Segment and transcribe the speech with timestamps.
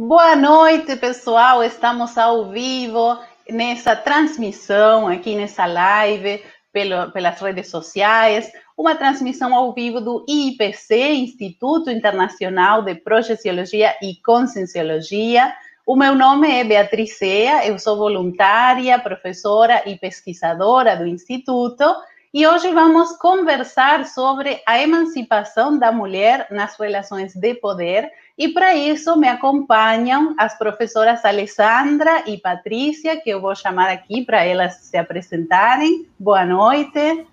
[0.00, 1.64] Boa noite, pessoal.
[1.64, 3.18] Estamos ao vivo
[3.50, 6.40] nessa transmissão, aqui nessa live,
[6.72, 8.48] pelo, pelas redes sociais.
[8.76, 15.52] Uma transmissão ao vivo do IPC, Instituto Internacional de Projeciologia e Conscienciologia.
[15.84, 21.84] O meu nome é Beatriz Sea, eu sou voluntária, professora e pesquisadora do Instituto.
[22.32, 28.08] E hoje vamos conversar sobre a emancipação da mulher nas relações de poder
[28.38, 34.24] e para isso me acompanham as professoras Alessandra e Patrícia, que eu vou chamar aqui
[34.24, 36.08] para elas se apresentarem.
[36.16, 37.26] Boa noite.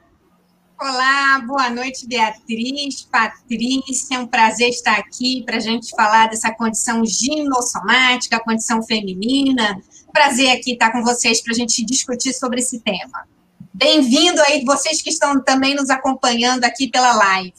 [0.82, 4.18] Olá, boa noite, Beatriz, Patrícia.
[4.18, 9.80] É um prazer estar aqui para a gente falar dessa condição ginossomática, condição feminina.
[10.12, 13.28] Prazer aqui estar com vocês para a gente discutir sobre esse tema.
[13.72, 17.54] Bem-vindo aí, vocês que estão também nos acompanhando aqui pela live.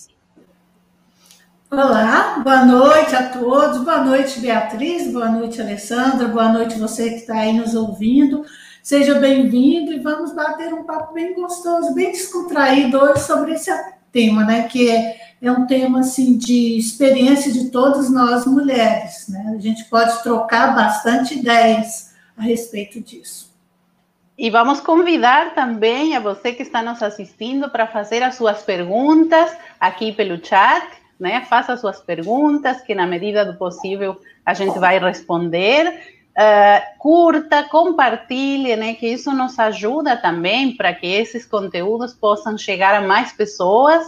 [1.76, 3.84] Olá, boa noite a todos.
[3.84, 5.12] Boa noite, Beatriz.
[5.12, 6.26] Boa noite, Alessandra.
[6.26, 8.46] Boa noite, você que está aí nos ouvindo.
[8.82, 13.70] Seja bem-vindo e vamos bater um papo bem gostoso, bem descontraído hoje sobre esse
[14.10, 14.62] tema, né?
[14.62, 19.52] Que é, é um tema assim de experiência de todas nós mulheres, né?
[19.54, 23.54] A gente pode trocar bastante ideias a respeito disso.
[24.38, 29.54] E vamos convidar também a você que está nos assistindo para fazer as suas perguntas
[29.78, 31.44] aqui pelo chat né?
[31.48, 36.16] Faça suas perguntas, que na medida do possível a gente vai responder.
[36.36, 38.94] Uh, curta, compartilhe, né?
[38.94, 44.04] Que isso nos ajuda também para que esses conteúdos possam chegar a mais pessoas,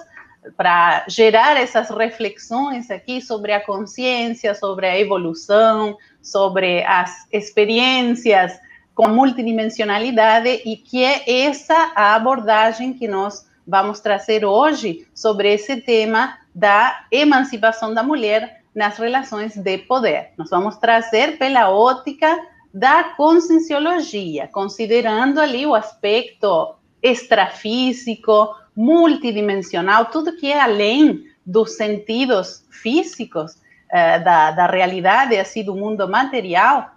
[0.56, 8.58] para gerar essas reflexões aqui sobre a consciência, sobre a evolução, sobre as experiências
[8.94, 15.76] com multidimensionalidade e que é essa a abordagem que nós vamos trazer hoje sobre esse
[15.76, 20.30] tema da emancipação da mulher nas relações de poder.
[20.36, 22.36] Nós vamos trazer pela ótica
[22.74, 33.52] da conscienciologia, considerando ali o aspecto extrafísico, multidimensional, tudo que é além dos sentidos físicos
[33.52, 36.90] uh, da, da realidade, assim, do mundo material,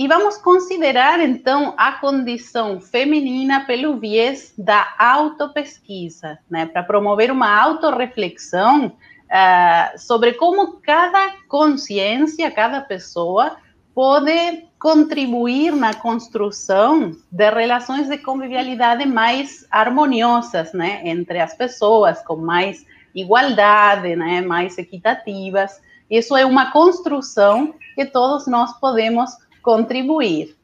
[0.00, 7.54] e vamos considerar, então, a condição feminina pelo viés da autopesquisa, né, para promover uma
[7.60, 13.58] autorreflexão uh, sobre como cada consciência, cada pessoa,
[13.94, 22.36] pode contribuir na construção de relações de convivialidade mais harmoniosas, né, entre as pessoas, com
[22.36, 25.78] mais igualdade, né, mais equitativas.
[26.08, 29.30] Isso é uma construção que todos nós podemos
[29.62, 30.56] contribuir.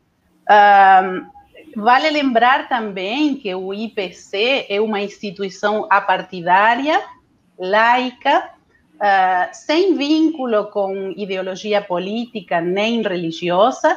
[0.49, 7.03] Um, vale lembrar também que o IPC é uma instituição apartidária,
[7.59, 8.51] laica,
[8.95, 13.97] uh, sem vínculo com ideologia política nem religiosa,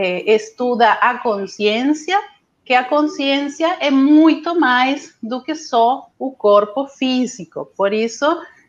[0.00, 2.16] eh, estuda a consciência,
[2.64, 7.68] que a consciência é muito mais do que só o corpo físico.
[7.76, 8.24] Por isso,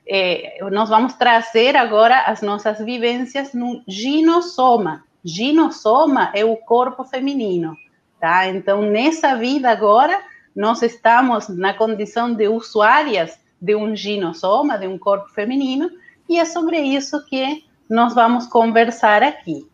[0.08, 7.76] eh, nós vamos trazer agora as nossas vivências no ginosoma, Ginosoma é o corpo feminino,
[8.20, 8.48] tá?
[8.48, 10.20] Então, nessa vida agora,
[10.56, 15.90] nós estamos na condição de usuárias de um ginosoma, de um corpo feminino,
[16.28, 19.68] e é sobre isso que nós vamos conversar aqui.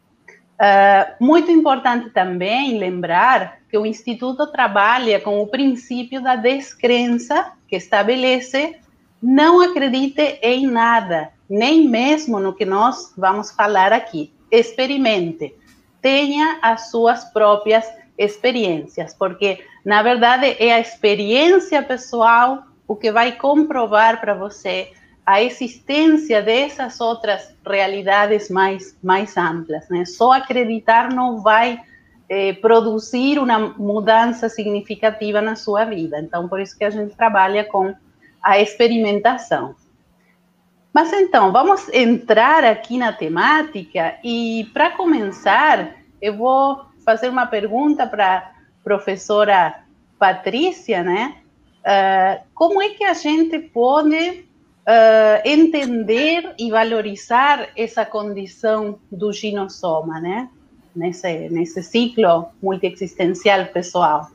[0.56, 7.76] Uh, muito importante também lembrar que o Instituto trabalha com o princípio da descrença, que
[7.76, 8.80] estabelece
[9.22, 15.54] não acredite em nada, nem mesmo no que nós vamos falar aqui experimente,
[16.02, 17.86] tenha as suas próprias
[18.18, 24.91] experiências, porque na verdade é a experiência pessoal o que vai comprovar para você
[25.26, 30.06] a existência dessas outras realidades mais mais amplas, né?
[30.06, 31.82] Só acreditar não vai
[32.29, 36.20] eh, produzir uma mudança significativa na sua vida.
[36.20, 37.96] Então, por isso que a gente trabalha com
[38.41, 39.76] a experimentação.
[40.96, 48.08] Mas então, vamos entrar aqui na temática e, para começar, eu vou fazer uma pergunta
[48.08, 48.52] para a
[48.82, 49.84] professora
[50.18, 51.36] Patrícia, né?
[51.82, 60.22] Uh, como é que a gente pode uh, entender e valorizar essa condição do ginosoma,
[60.22, 60.48] né?
[60.96, 64.30] Nesse, nesse ciclo multiexistencial pessoal?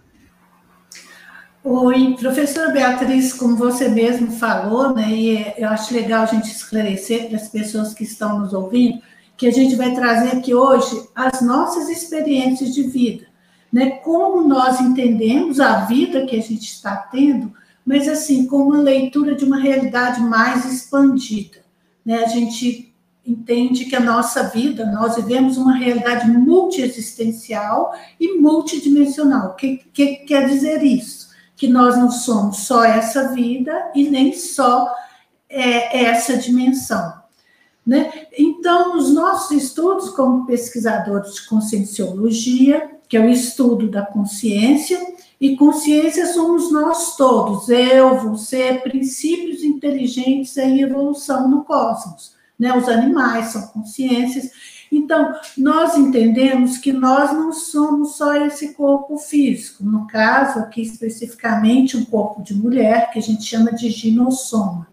[1.62, 7.28] Oi, professora Beatriz, como você mesmo falou, né, e eu acho legal a gente esclarecer
[7.28, 9.02] para as pessoas que estão nos ouvindo,
[9.36, 13.26] que a gente vai trazer aqui hoje as nossas experiências de vida.
[13.70, 13.90] né?
[13.90, 17.52] Como nós entendemos a vida que a gente está tendo,
[17.84, 21.58] mas assim, com uma leitura de uma realidade mais expandida,
[22.04, 22.24] né?
[22.24, 29.50] A gente entende que a nossa vida, nós vivemos uma realidade multiexistencial e multidimensional.
[29.50, 31.29] O que, que quer dizer isso?
[31.60, 34.90] Que nós não somos só essa vida e nem só
[35.46, 37.20] é, essa dimensão.
[37.86, 38.10] Né?
[38.38, 44.98] Então, os nossos estudos como pesquisadores de conscienciologia, que é o estudo da consciência,
[45.38, 52.32] e consciência somos nós todos, eu, você, princípios inteligentes em evolução no cosmos.
[52.58, 52.74] Né?
[52.74, 54.50] Os animais são consciências.
[54.90, 61.96] Então, nós entendemos que nós não somos só esse corpo físico, no caso, aqui especificamente,
[61.96, 64.88] um corpo de mulher, que a gente chama de ginossoma.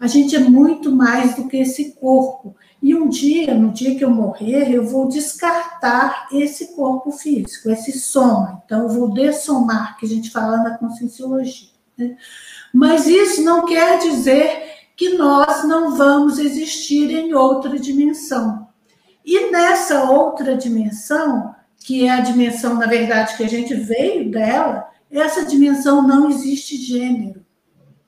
[0.00, 2.56] A gente é muito mais do que esse corpo.
[2.82, 7.92] E um dia, no dia que eu morrer, eu vou descartar esse corpo físico, esse
[7.98, 8.62] soma.
[8.64, 11.68] Então, eu vou dessomar, que a gente fala na conscienciologia.
[11.96, 12.16] Né?
[12.72, 18.63] Mas isso não quer dizer que nós não vamos existir em outra dimensão.
[19.24, 24.88] E nessa outra dimensão, que é a dimensão, na verdade, que a gente veio dela,
[25.10, 27.44] essa dimensão não existe gênero.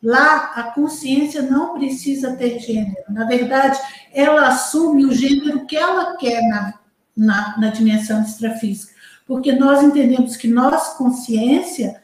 [0.03, 3.03] Lá, a consciência não precisa ter gênero.
[3.09, 3.79] Na verdade,
[4.13, 6.75] ela assume o gênero que ela quer na,
[7.17, 8.95] na, na dimensão extrafísica.
[9.27, 12.01] Porque nós entendemos que nós, consciência,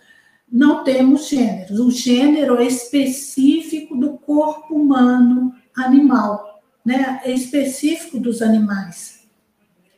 [0.50, 1.78] não temos gêneros.
[1.78, 6.51] O gênero é específico do corpo humano animal,
[6.84, 7.20] né?
[7.24, 9.22] É específico dos animais,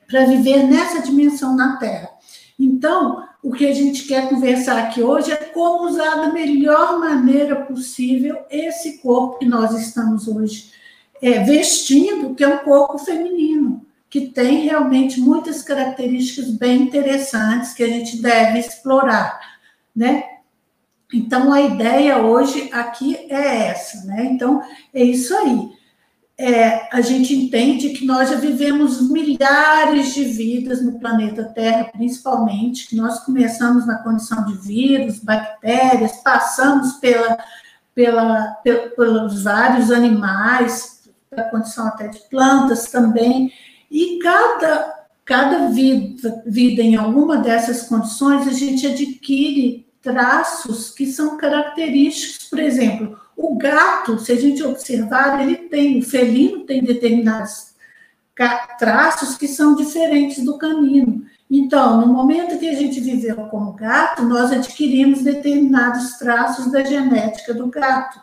[0.06, 2.10] para viver nessa dimensão na Terra.
[2.58, 7.56] Então, o que a gente quer conversar aqui hoje é como usar da melhor maneira
[7.56, 10.70] possível esse corpo que nós estamos hoje
[11.20, 17.82] é, vestindo, que é um corpo feminino, que tem realmente muitas características bem interessantes que
[17.82, 19.38] a gente deve explorar,
[19.94, 20.24] né?
[21.12, 24.24] Então, a ideia hoje aqui é essa, né?
[24.24, 25.70] Então, é isso aí
[26.36, 32.88] é, a gente entende que nós já vivemos milhares de vidas no planeta Terra, principalmente,
[32.88, 37.38] que nós começamos na condição de vírus, bactérias, passamos pela,
[37.94, 38.46] pela,
[38.96, 43.52] pelos vários animais, pela condição até de plantas também,
[43.88, 44.92] e cada,
[45.24, 52.60] cada vida, vida em alguma dessas condições, a gente adquire traços que são característicos, por
[52.60, 57.74] exemplo, o gato, se a gente observar, ele tem, o felino tem determinados
[58.78, 61.24] traços que são diferentes do canino.
[61.50, 67.54] Então, no momento que a gente viveu como gato, nós adquirimos determinados traços da genética
[67.54, 68.20] do gato.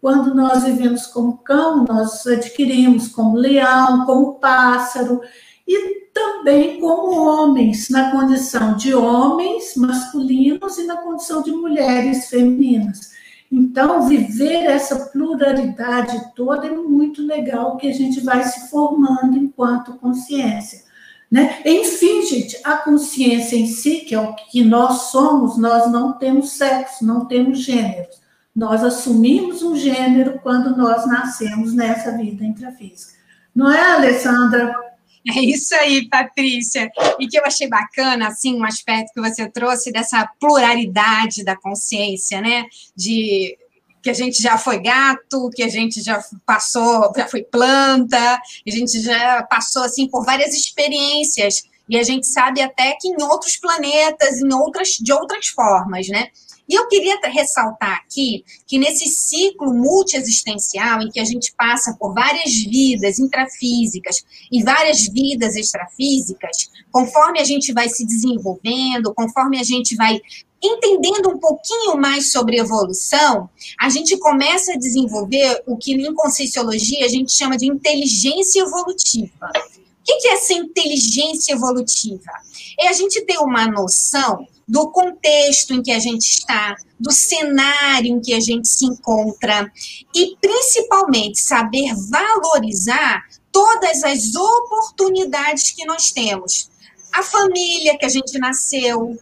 [0.00, 5.20] Quando nós vivemos como cão, nós adquirimos como leão, como pássaro,
[5.66, 13.12] e também como homens, na condição de homens masculinos e na condição de mulheres femininas.
[13.50, 19.98] Então, viver essa pluralidade toda é muito legal que a gente vai se formando enquanto
[19.98, 20.84] consciência.
[21.30, 21.60] Né?
[21.64, 26.52] Enfim, gente, a consciência em si, que é o que nós somos, nós não temos
[26.52, 28.08] sexo, não temos gênero.
[28.54, 33.14] Nós assumimos um gênero quando nós nascemos nessa vida intrafísica.
[33.52, 34.93] Não é, Alessandra?
[35.36, 36.90] É isso aí, Patrícia.
[37.18, 42.42] E que eu achei bacana, assim, um aspecto que você trouxe dessa pluralidade da consciência,
[42.42, 42.66] né?
[42.94, 43.56] De
[44.02, 48.70] que a gente já foi gato, que a gente já passou, já foi planta, a
[48.70, 53.56] gente já passou assim por várias experiências e a gente sabe até que em outros
[53.56, 56.28] planetas, em outras de outras formas, né?
[56.68, 62.14] E eu queria ressaltar aqui que nesse ciclo multiexistencial, em que a gente passa por
[62.14, 69.62] várias vidas intrafísicas e várias vidas extrafísicas, conforme a gente vai se desenvolvendo, conforme a
[69.62, 70.20] gente vai
[70.62, 77.04] entendendo um pouquinho mais sobre evolução, a gente começa a desenvolver o que em Conscienciologia
[77.04, 79.50] a gente chama de inteligência evolutiva.
[79.52, 82.30] O que é essa inteligência evolutiva?
[82.78, 88.08] É a gente ter uma noção do contexto em que a gente está, do cenário
[88.08, 89.70] em que a gente se encontra
[90.14, 96.70] e principalmente saber valorizar todas as oportunidades que nós temos.
[97.12, 99.16] A família que a gente nasceu,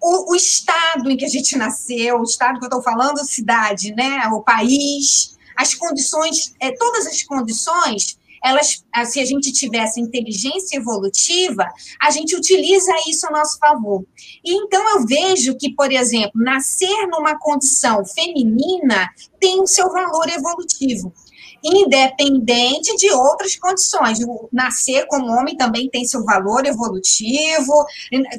[0.00, 3.94] o, o estado em que a gente nasceu, o estado que eu estou falando, cidade,
[3.94, 4.26] né?
[4.32, 10.76] O país, as condições, é, todas as condições elas, ah, se a gente tivesse inteligência
[10.76, 11.68] evolutiva,
[12.00, 14.04] a gente utiliza isso a nosso favor.
[14.44, 19.08] E então eu vejo que, por exemplo, nascer numa condição feminina
[19.40, 21.12] tem o seu valor evolutivo.
[21.62, 24.20] Independente de outras condições.
[24.20, 27.86] O nascer como homem também tem seu valor evolutivo,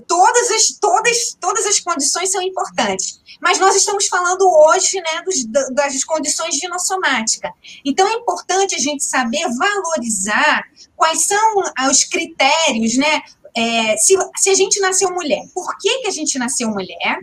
[0.08, 3.20] todas as, todas, todas as condições são importantes.
[3.42, 7.52] Mas nós estamos falando hoje né, dos, das condições ginossomáticas.
[7.86, 10.64] Então, é importante a gente saber valorizar
[10.96, 11.56] quais são
[11.90, 13.22] os critérios, né?
[13.56, 17.20] É, se, se, a gente nasceu mulher, por que, que a gente nasceu mulher?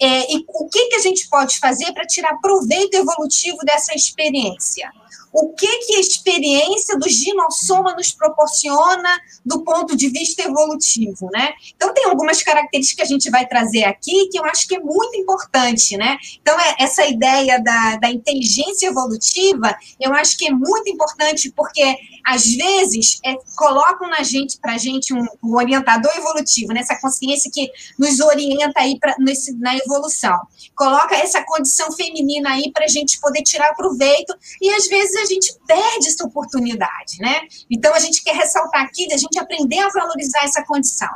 [0.00, 4.90] É, e o que, que a gente pode fazer para tirar proveito evolutivo dessa experiência?
[5.34, 11.52] O que, que a experiência do ginossoma nos proporciona do ponto de vista evolutivo, né?
[11.74, 14.78] Então, tem algumas características que a gente vai trazer aqui que eu acho que é
[14.78, 16.16] muito importante, né?
[16.40, 21.96] Então, é, essa ideia da, da inteligência evolutiva, eu acho que é muito importante porque,
[22.24, 26.80] às vezes, é, colocam na gente, para a gente, um, um, orientador evolutivo, né?
[26.80, 30.38] essa consciência que nos orienta aí pra, nesse, na evolução.
[30.76, 35.26] Coloca essa condição feminina aí para a gente poder tirar proveito e, às vezes, a
[35.26, 37.40] gente perde essa oportunidade, né?
[37.70, 41.10] Então, a gente quer ressaltar aqui de a gente aprender a valorizar essa condição.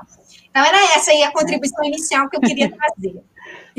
[0.51, 3.23] Então, era essa aí a contribuição inicial que eu queria trazer.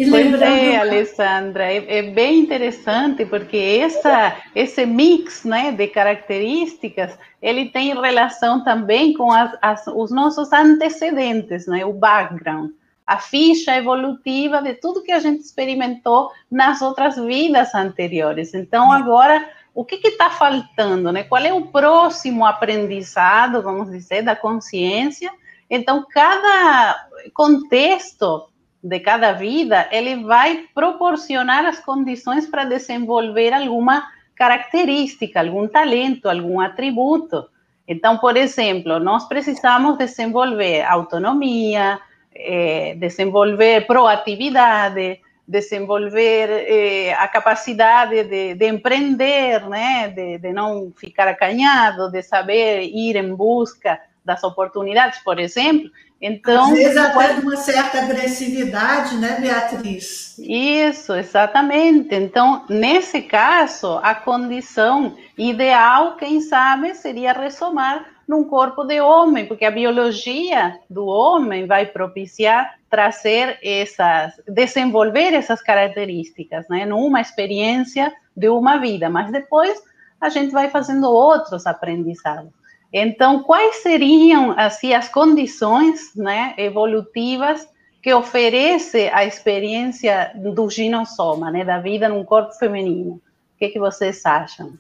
[0.09, 7.65] Pois é, Alessandra, é, é, bem interessante porque essa, esse mix né, de características, ele
[7.69, 12.71] tem relação também com as, as, os nossos antecedentes, né, o background,
[13.05, 18.53] a ficha evolutiva de tudo que a gente experimentou nas outras vidas anteriores.
[18.53, 21.23] Então, agora o que está faltando, né?
[21.23, 25.31] Qual é o próximo aprendizado, vamos dizer, da consciência?
[25.69, 28.49] Então, cada contexto
[28.83, 34.05] de cada vida, ele vai proporcionar as condições para desenvolver alguma
[34.35, 37.47] característica, algum talento, algum atributo.
[37.87, 42.01] Então, por exemplo, nós precisamos desenvolver autonomia,
[42.35, 50.07] eh, desenvolver proatividade, desenvolver eh, a capacidade de, de empreender, né?
[50.09, 55.89] De, de, não ficar acanhado, de saber ir em busca das oportunidades, por exemplo.
[56.21, 60.37] Então, Às vezes até uma certa agressividade, né, Beatriz?
[60.37, 62.13] Isso, exatamente.
[62.13, 69.65] Então, nesse caso, a condição ideal, quem sabe, seria ressomar num corpo de homem, porque
[69.65, 78.47] a biologia do homem vai propiciar trazer essas, desenvolver essas características, né, numa experiência de
[78.47, 79.81] uma vida, mas depois
[80.21, 82.51] a gente vai fazendo outros aprendizados.
[82.93, 87.67] Então, quais seriam assim as condições, né, evolutivas
[87.99, 93.13] que oferece a experiência do ginossoma, né, da vida num corpo feminino?
[93.55, 94.73] O que, que vocês acham?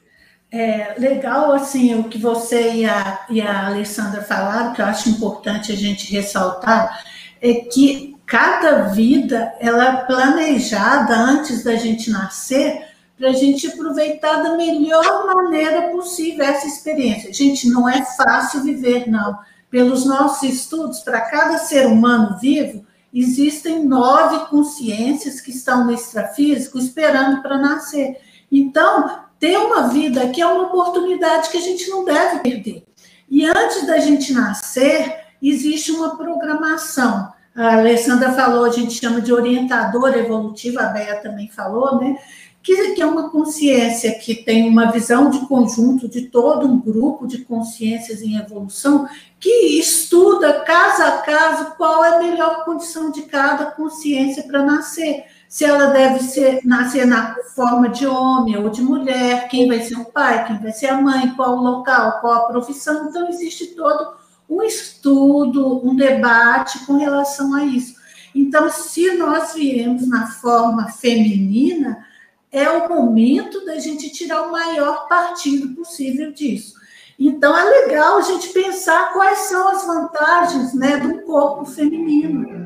[0.51, 5.09] É legal, assim, o que você e a, e a Alessandra falaram, que eu acho
[5.09, 7.03] importante a gente ressaltar,
[7.39, 12.87] é que cada vida, ela é planejada antes da gente nascer,
[13.17, 17.33] para a gente aproveitar da melhor maneira possível essa experiência.
[17.33, 19.37] Gente, não é fácil viver, não.
[19.69, 26.79] Pelos nossos estudos, para cada ser humano vivo, existem nove consciências que estão no extrafísico
[26.79, 28.17] esperando para nascer.
[28.51, 32.83] Então, ter uma vida aqui é uma oportunidade que a gente não deve perder.
[33.29, 37.31] E antes da gente nascer, existe uma programação.
[37.55, 42.17] A Alessandra falou, a gente chama de orientador evolutivo, a Bea também falou, né?
[42.61, 47.25] Que, que é uma consciência que tem uma visão de conjunto de todo um grupo
[47.25, 49.07] de consciências em evolução
[49.39, 55.23] que estuda caso a caso qual é a melhor condição de cada consciência para nascer
[55.49, 59.95] se ela deve ser, nascer na forma de homem ou de mulher, quem vai ser
[59.95, 63.09] o pai, quem vai ser a mãe, qual o local, qual a profissão.
[63.09, 64.13] Então, existe todo
[64.47, 67.95] um estudo, um debate com relação a isso.
[68.35, 72.05] Então, se nós viemos na forma feminina,
[72.51, 76.75] é o momento da gente tirar o maior partido possível disso.
[77.17, 82.58] Então, é legal a gente pensar quais são as vantagens né, do corpo feminino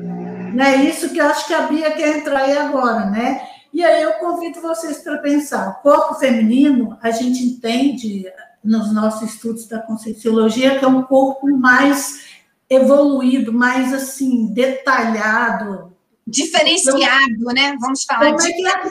[0.54, 0.84] né?
[0.84, 3.48] Isso que eu acho que a Bia quer entrar aí agora, né?
[3.72, 5.68] E aí eu convido vocês para pensar.
[5.68, 8.24] O corpo feminino, a gente entende
[8.62, 12.24] nos nossos estudos da conscienciologia que é um corpo mais
[12.70, 15.92] evoluído, mais assim, detalhado.
[16.26, 17.76] Diferenciado, então, né?
[17.80, 18.46] Vamos falar de...
[18.46, 18.90] É é?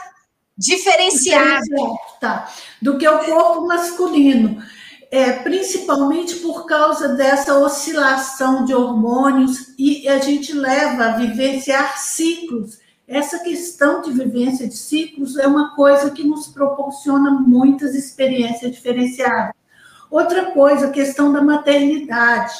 [0.55, 1.63] Diferenciado.
[1.63, 1.97] Diferenciado.
[2.19, 2.49] Tá.
[2.81, 4.61] Do que o corpo masculino
[5.13, 12.79] é, principalmente por causa dessa oscilação de hormônios, e a gente leva a vivenciar ciclos.
[13.07, 19.53] Essa questão de vivência de ciclos é uma coisa que nos proporciona muitas experiências diferenciadas.
[20.09, 22.55] Outra coisa, a questão da maternidade,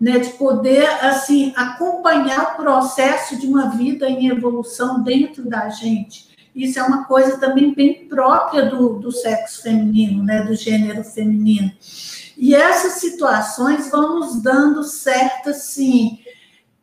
[0.00, 6.27] né, de poder assim acompanhar o processo de uma vida em evolução dentro da gente
[6.58, 11.70] Isso é uma coisa também bem própria do, do sexo feminino, né, do gênero feminino.
[12.36, 16.18] E essas situações vão nos dando certas, sim,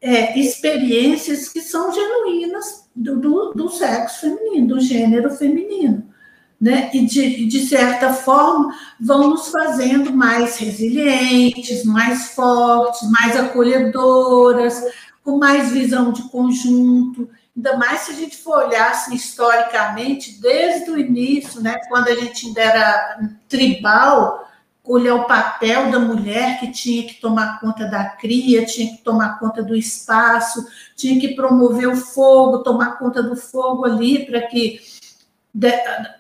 [0.02, 6.06] é, experiências que são genuínas do, do, do, sexo feminino, do gênero feminino.
[6.60, 6.90] Né?
[6.94, 14.82] E, de, de certa forma, vão nos fazendo mais resilientes, mais fortes, mais acolhedoras,
[15.22, 17.28] com mais visão de conjunto.
[17.56, 22.16] Ainda mais se a gente for olhar assim, historicamente, desde o início, né, quando a
[22.16, 24.46] gente ainda era tribal,
[24.84, 29.40] olhar o papel da mulher que tinha que tomar conta da cria, tinha que tomar
[29.40, 34.80] conta do espaço, tinha que promover o fogo, tomar conta do fogo ali para que
[35.54, 35.72] de,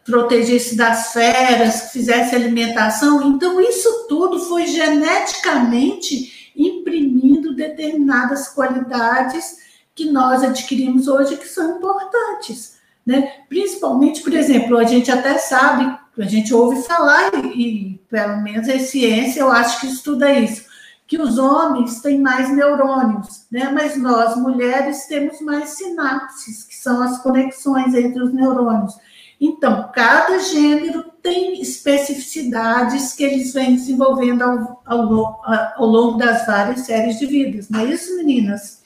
[0.06, 3.22] protegesse das feras, fizesse alimentação.
[3.28, 9.65] Então, isso tudo foi geneticamente imprimindo determinadas qualidades
[9.96, 12.76] que nós adquirimos hoje que são importantes.
[13.06, 13.32] Né?
[13.48, 18.68] Principalmente, por exemplo, a gente até sabe, a gente ouve falar, e, e pelo menos
[18.68, 20.66] é ciência, eu acho que estuda isso,
[21.08, 23.70] que os homens têm mais neurônios, né?
[23.72, 28.94] mas nós, mulheres, temos mais sinapses, que são as conexões entre os neurônios.
[29.40, 35.42] Então, cada gênero tem especificidades que eles vêm desenvolvendo ao, ao,
[35.78, 38.85] ao longo das várias séries de vidas, não é isso, meninas?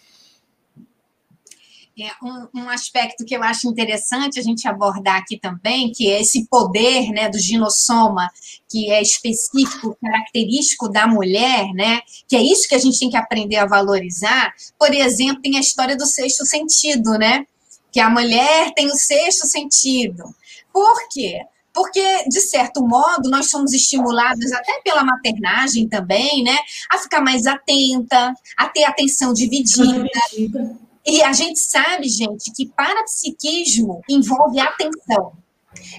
[2.02, 6.22] É, um, um, aspecto que eu acho interessante a gente abordar aqui também, que é
[6.22, 8.32] esse poder né, do ginossoma,
[8.70, 13.18] que é específico, característico da mulher, né, que é isso que a gente tem que
[13.18, 14.54] aprender a valorizar.
[14.78, 17.46] Por exemplo, tem a história do sexto sentido, né?
[17.92, 20.24] Que a mulher tem o sexto sentido.
[20.72, 21.42] Por quê?
[21.72, 26.58] porque, de certo modo, nós somos estimulados até pela maternagem também, né?
[26.92, 30.10] A ficar mais atenta, a ter atenção dividida.
[31.06, 35.34] E a gente sabe, gente, que parapsiquismo envolve atenção.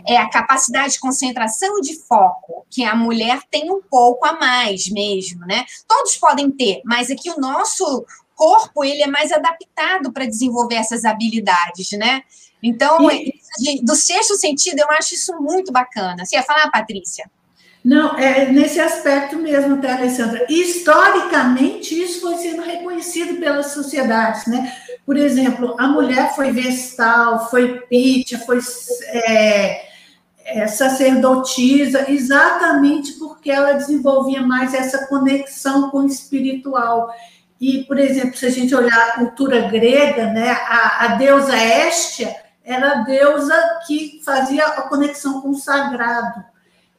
[0.06, 4.32] É a capacidade de concentração e de foco, que a mulher tem um pouco a
[4.32, 5.64] mais mesmo, né?
[5.86, 11.04] Todos podem ter, mas aqui o nosso corpo ele é mais adaptado para desenvolver essas
[11.04, 12.22] habilidades, né?
[12.62, 13.32] Então, e...
[13.82, 16.24] do sexto sentido, eu acho isso muito bacana.
[16.24, 17.30] Você ia falar, Patrícia?
[17.82, 20.44] Não, é nesse aspecto mesmo, tá, Alessandra?
[20.50, 24.76] Historicamente, isso foi sendo reconhecido pelas sociedades, né?
[25.06, 28.58] Por exemplo, a mulher foi vestal, foi pítia, foi
[29.08, 29.86] é,
[30.44, 37.10] é, sacerdotisa, exatamente porque ela desenvolvia mais essa conexão com o espiritual.
[37.58, 42.36] E, por exemplo, se a gente olhar a cultura grega, né, a, a deusa Éstia
[42.62, 43.54] era a deusa
[43.86, 46.49] que fazia a conexão com o sagrado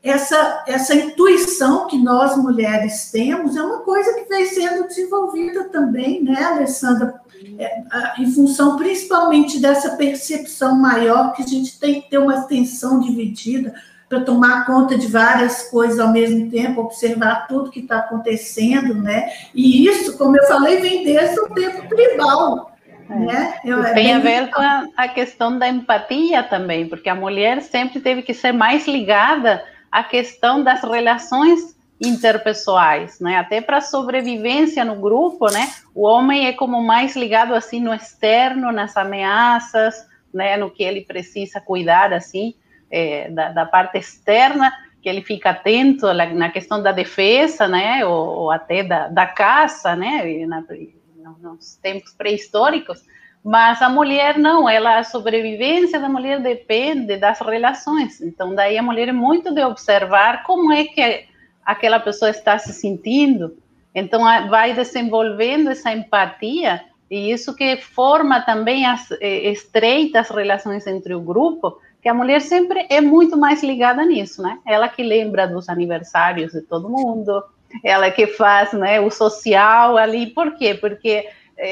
[0.04, 6.24] essa, essa intuição que nós mulheres temos é uma coisa que vem sendo desenvolvida também,
[6.24, 7.22] né, Alessandra?
[7.58, 7.82] É,
[8.20, 13.74] em função principalmente dessa percepção maior que a gente tem que ter uma atenção dividida
[14.08, 19.32] para tomar conta de várias coisas ao mesmo tempo, observar tudo que está acontecendo, né?
[19.56, 22.72] E isso, como eu falei, vem desde o tempo tribal.
[23.10, 23.16] É.
[23.16, 23.54] Né?
[23.66, 27.62] Eu, é tem a ver com a, a questão da empatia também, porque a mulher
[27.62, 33.38] sempre teve que ser mais ligada a questão das relações interpessoais, né?
[33.38, 35.71] Até para sobrevivência no grupo, né?
[35.93, 40.58] O homem é como mais ligado assim no externo, nas ameaças, né?
[40.58, 42.56] No que ele precisa cuidar assim
[42.89, 48.04] é, da, da, parte externa, que ele fica atento na, questão da defesa, né?
[48.04, 50.45] Ou, ou até da, da caça, né?
[50.47, 50.63] Na,
[51.39, 53.04] nos tempos pré-históricos.
[53.43, 58.21] Mas a mulher não, ela a sobrevivência da mulher depende das relações.
[58.21, 61.25] Então daí a mulher é muito de observar como é que
[61.65, 63.58] aquela pessoa está se sentindo.
[63.93, 71.19] Então vai desenvolvendo essa empatia e isso que forma também as estreitas relações entre o
[71.19, 74.60] grupo, que a mulher sempre é muito mais ligada nisso, né?
[74.65, 77.43] Ela que lembra dos aniversários de todo mundo,
[77.84, 80.27] ela que faz, né, o social ali.
[80.27, 80.73] Por quê?
[80.73, 81.27] Porque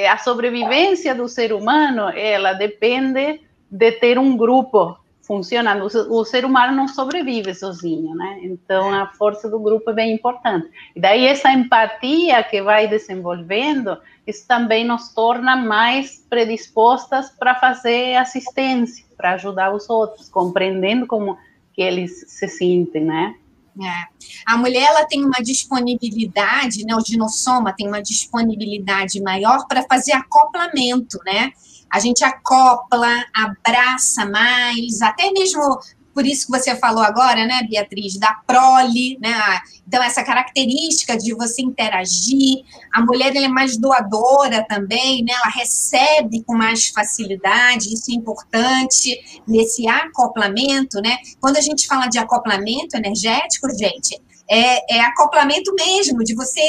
[0.10, 5.86] a sobrevivência do ser humano, ela depende de ter um grupo funcionando.
[6.10, 8.39] O ser humano não sobrevive sozinho, né?
[8.42, 10.68] Então a força do grupo é bem importante.
[10.96, 18.15] E daí essa empatia que vai desenvolvendo, isso também nos torna mais predispostas para fazer
[18.15, 21.38] assistência, para ajudar os outros, compreendendo como
[21.74, 23.36] que eles se sentem, né?
[23.82, 24.08] É.
[24.46, 26.96] A mulher ela tem uma disponibilidade, né?
[26.96, 31.52] O dinossoma tem uma disponibilidade maior para fazer acoplamento, né?
[31.89, 35.80] A gente acopla, abraça mais, até mesmo
[36.19, 39.39] por isso que você falou agora, né, Beatriz, da prole, né?
[39.88, 42.62] Então, essa característica de você interagir,
[42.93, 45.32] a mulher é mais doadora também, né?
[45.32, 51.19] Ela recebe com mais facilidade, isso é importante nesse acoplamento, né?
[51.39, 56.60] Quando a gente fala de acoplamento energético, gente, é, é acoplamento mesmo, de você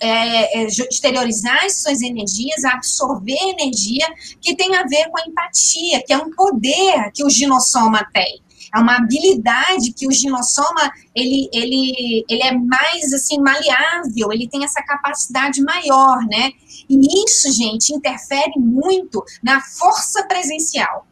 [0.00, 4.06] é, é, exteriorizar as suas energias, absorver energia
[4.40, 8.41] que tem a ver com a empatia, que é um poder que o ginossoma tem.
[8.74, 14.64] É uma habilidade que o ginossoma ele, ele, ele é mais assim maleável, ele tem
[14.64, 16.52] essa capacidade maior, né?
[16.88, 21.06] E isso, gente, interfere muito na força presencial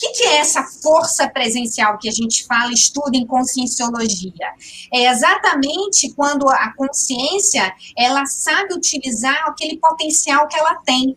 [0.00, 4.54] que, que é essa força presencial que a gente fala, estuda em conscienciologia?
[4.92, 11.14] É exatamente quando a consciência ela sabe utilizar aquele potencial que ela tem.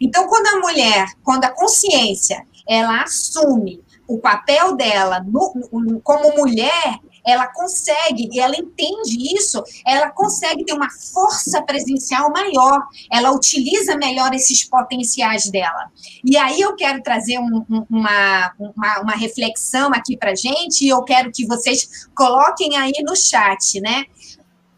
[0.00, 6.36] Então, quando a mulher, quando a consciência, ela assume o papel dela no, no, como
[6.36, 13.32] mulher, ela consegue, e ela entende isso, ela consegue ter uma força presencial maior, ela
[13.32, 15.90] utiliza melhor esses potenciais dela.
[16.22, 20.88] E aí eu quero trazer um, um, uma, uma, uma reflexão aqui para gente, e
[20.88, 24.04] eu quero que vocês coloquem aí no chat, né?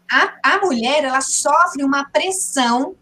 [0.09, 2.95] A, a mulher, ela sofre uma pressão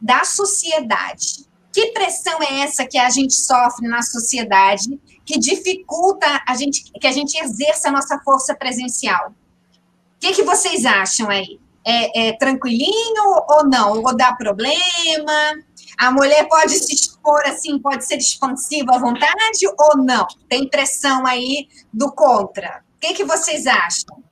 [0.00, 1.48] da sociedade.
[1.72, 7.06] Que pressão é essa que a gente sofre na sociedade que dificulta a gente, que
[7.06, 9.30] a gente exerça a nossa força presencial.
[9.30, 11.58] O que, que vocês acham aí?
[11.84, 14.02] É, é, tranquilinho ou não?
[14.02, 15.54] Ou dá problema?
[15.96, 20.26] A mulher pode se expor assim, pode ser expansiva à vontade ou não?
[20.48, 22.82] Tem pressão aí do contra.
[22.96, 24.22] O que, que vocês acham?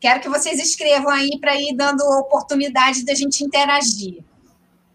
[0.00, 4.22] Quero que vocês escrevam aí para ir dando oportunidade da gente interagir.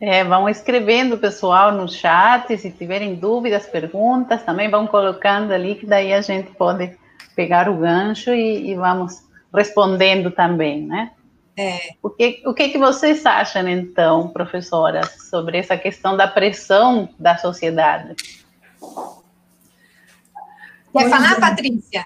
[0.05, 5.85] É, vão escrevendo, pessoal, no chat, se tiverem dúvidas, perguntas, também vão colocando ali, que
[5.85, 6.93] daí a gente pode
[7.37, 9.23] pegar o gancho e, e vamos
[9.55, 11.11] respondendo também, né?
[11.55, 11.93] É.
[12.03, 17.37] O, que, o que, que vocês acham, então, professoras, sobre essa questão da pressão da
[17.37, 18.13] sociedade?
[20.91, 21.39] Quer falar, é.
[21.39, 22.05] Patrícia?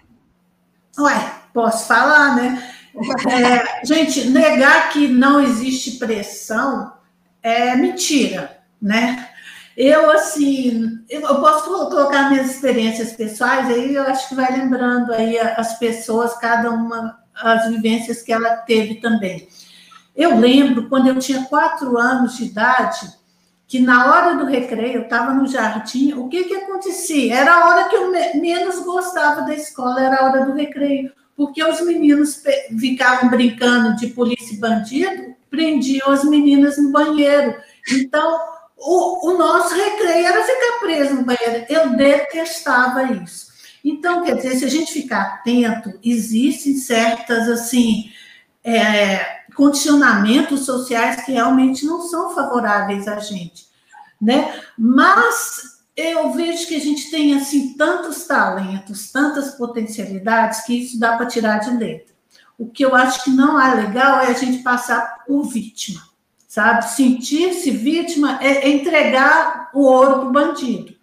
[0.99, 2.73] Ué, posso falar, né?
[3.29, 6.96] É, gente, negar que não existe pressão
[7.41, 9.29] é mentira, né?
[9.75, 15.37] Eu, assim, eu posso colocar minhas experiências pessoais, aí eu acho que vai lembrando aí
[15.37, 19.47] as pessoas, cada uma, as vivências que ela teve também.
[20.15, 23.07] Eu lembro, quando eu tinha quatro anos de idade,
[23.67, 27.35] que na hora do recreio, eu estava no jardim, o que que acontecia?
[27.35, 28.09] Era a hora que eu
[28.41, 32.41] menos gostava da escola, era a hora do recreio, porque os meninos
[32.79, 37.55] ficavam brincando de polícia e bandido, prendiam as meninas no banheiro.
[37.91, 38.39] Então,
[38.77, 41.65] o, o nosso recreio era ficar preso no banheiro.
[41.69, 43.47] Eu detestava isso.
[43.83, 48.11] Então, quer dizer, se a gente ficar atento, existem certas, assim,
[48.63, 53.65] é, condicionamentos sociais que realmente não são favoráveis a gente,
[54.21, 54.61] né?
[54.77, 61.15] Mas eu vejo que a gente tem, assim, tantos talentos, tantas potencialidades, que isso dá
[61.15, 62.16] para tirar de letra.
[62.57, 66.01] O que eu acho que não é legal é a gente passar por vítima,
[66.47, 66.89] sabe?
[66.89, 70.97] Sentir-se vítima é entregar o ouro para o bandido.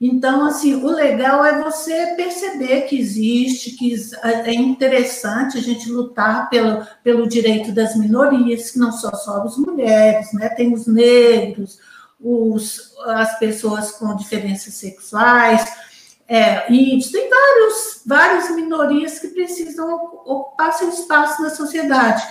[0.00, 6.50] Então, assim, o legal é você perceber que existe, que é interessante a gente lutar
[6.50, 10.48] pelo, pelo direito das minorias, que não são só as mulheres, né?
[10.50, 11.78] Tem os negros,
[12.20, 15.64] os, as pessoas com diferenças sexuais,
[16.26, 22.22] é, tem vários, várias minorias que precisam ocupar seu espaço na sociedade.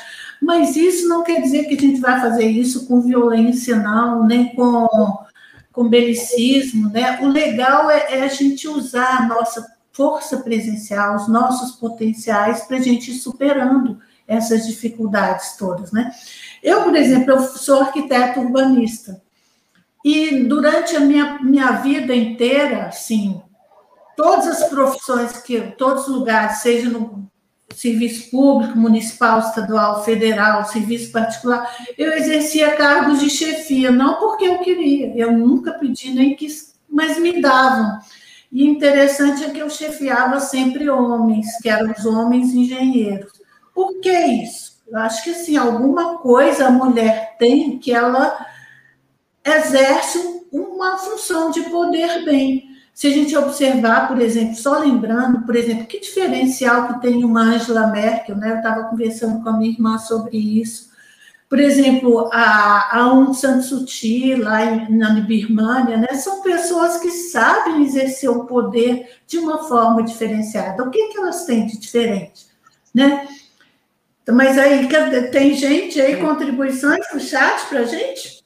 [0.42, 4.54] Mas isso não quer dizer que a gente vai fazer isso com violência, não, nem
[4.56, 4.88] com,
[5.72, 7.20] com belicismo, né?
[7.22, 12.78] O legal é, é a gente usar a nossa força presencial, os nossos potenciais, para
[12.78, 16.12] a gente ir superando essas dificuldades todas, né?
[16.62, 19.22] Eu, por exemplo, eu sou arquiteto urbanista.
[20.04, 23.42] E durante a minha, minha vida inteira, assim,
[24.16, 27.30] todas as profissões que, todos os lugares, seja no
[27.74, 34.60] serviço público, municipal, estadual, federal, serviço particular, eu exercia cargos de chefia, não porque eu
[34.60, 38.00] queria, eu nunca pedi nem quis, mas me davam.
[38.52, 43.32] E interessante é que eu chefiava sempre homens, que eram os homens engenheiros.
[43.74, 44.74] Por que isso?
[44.88, 48.46] Eu acho que assim, alguma coisa a mulher tem que ela
[49.44, 50.20] exerce
[50.52, 52.73] uma função de poder bem.
[52.94, 57.42] Se a gente observar, por exemplo, só lembrando, por exemplo, que diferencial que tem uma
[57.42, 58.52] Angela Merkel, né?
[58.52, 60.92] Eu estava conversando com a minha irmã sobre isso.
[61.54, 67.12] por exemplo, a, Aung San Suu Kyi, lá em, na Birmania, né, são pessoas que
[67.12, 70.84] sabem exercer o poder de uma forma diferenciada.
[70.84, 72.48] O que, que elas têm de diferente?
[72.92, 73.28] Né?
[74.32, 74.88] Mas aí,
[75.32, 78.42] tem gente aí, contribuições no chat para a gente?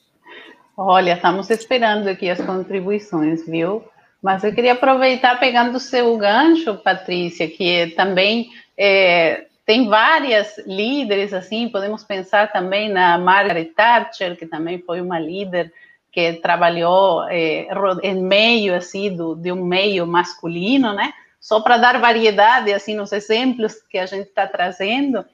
[0.76, 3.82] Olha, estamos esperando aqui as contribuições, viu?
[4.22, 11.32] Mas eu queria aproveitar, pegando o seu gancho, Patrícia, que também é, tem várias líderes,
[11.32, 15.72] assim, podemos pensar também na Margaret Thatcher, que também foi uma líder
[16.10, 17.68] que trabalhou é,
[18.02, 21.12] em meio, assim, do, de um meio masculino, né?
[21.40, 25.24] Só para dar variedade, assim, nos exemplos que a gente está trazendo.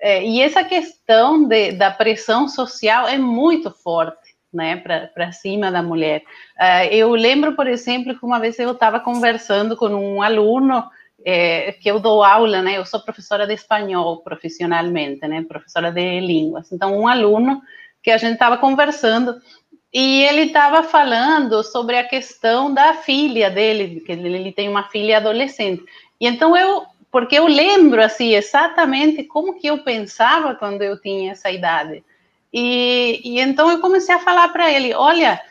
[0.00, 4.23] É, e essa questão de, da pressão social é muito forte
[4.54, 6.22] né, para cima da mulher.
[6.58, 10.84] Uh, eu lembro, por exemplo, que uma vez eu estava conversando com um aluno
[11.24, 16.20] é, que eu dou aula, né, eu sou professora de espanhol profissionalmente, né, professora de
[16.20, 16.70] línguas.
[16.70, 17.62] Então, um aluno
[18.02, 19.40] que a gente estava conversando
[19.92, 25.18] e ele estava falando sobre a questão da filha dele, que ele tem uma filha
[25.18, 25.84] adolescente.
[26.20, 31.30] E então eu, porque eu lembro assim exatamente como que eu pensava quando eu tinha
[31.30, 32.02] essa idade.
[32.54, 35.42] E, e então eu comecei a falar para ele: olha,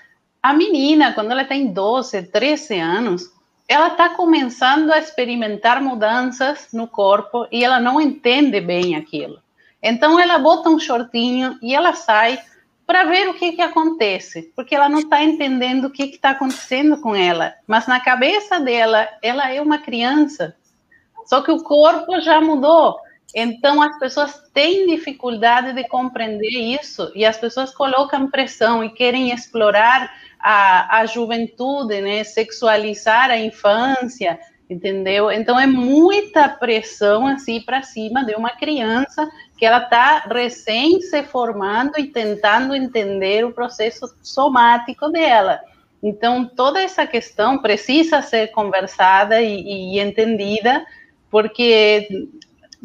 [0.42, 3.30] a menina, quando ela tem 12, 13 anos,
[3.68, 9.38] ela está começando a experimentar mudanças no corpo e ela não entende bem aquilo.
[9.82, 12.40] Então ela bota um shortinho e ela sai
[12.88, 16.98] para ver o que, que acontece, porque ela não está entendendo o que está acontecendo
[16.98, 17.54] com ela.
[17.68, 20.56] Mas na cabeça dela, ela é uma criança.
[21.26, 22.98] Só que o corpo já mudou.
[23.34, 29.32] Então, as pessoas têm dificuldade de compreender isso e as pessoas colocam pressão e querem
[29.32, 32.24] explorar a, a juventude, né?
[32.24, 35.32] sexualizar a infância, entendeu?
[35.32, 41.24] Então, é muita pressão assim para cima de uma criança que ela está recém se
[41.24, 45.60] formando e tentando entender o processo somático dela.
[46.04, 50.86] Então, toda essa questão precisa ser conversada e, e entendida,
[51.32, 52.28] porque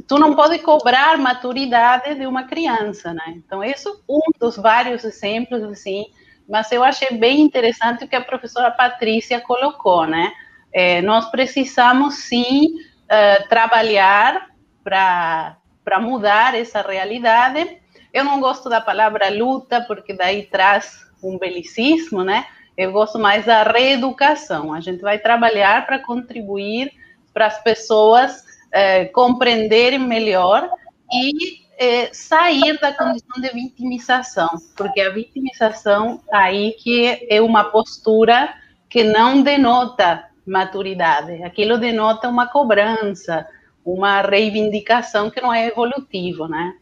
[0.07, 3.35] tu não pode cobrar maturidade de uma criança, né?
[3.37, 6.07] Então, isso é um dos vários exemplos, assim,
[6.49, 10.33] mas eu achei bem interessante o que a professora Patrícia colocou, né?
[10.73, 14.49] É, nós precisamos, sim, uh, trabalhar
[14.85, 15.57] para
[16.01, 17.79] mudar essa realidade.
[18.13, 22.47] Eu não gosto da palavra luta, porque daí traz um belicismo, né?
[22.77, 24.73] Eu gosto mais da reeducação.
[24.73, 26.93] A gente vai trabalhar para contribuir
[27.35, 30.71] para as pessoas é, compreender melhor
[31.13, 38.53] e é, sair da condição de vitimização, porque a vitimização aí que é uma postura
[38.89, 43.47] que não denota maturidade, aquilo denota uma cobrança,
[43.85, 46.75] uma reivindicação que não é evolutivo, né?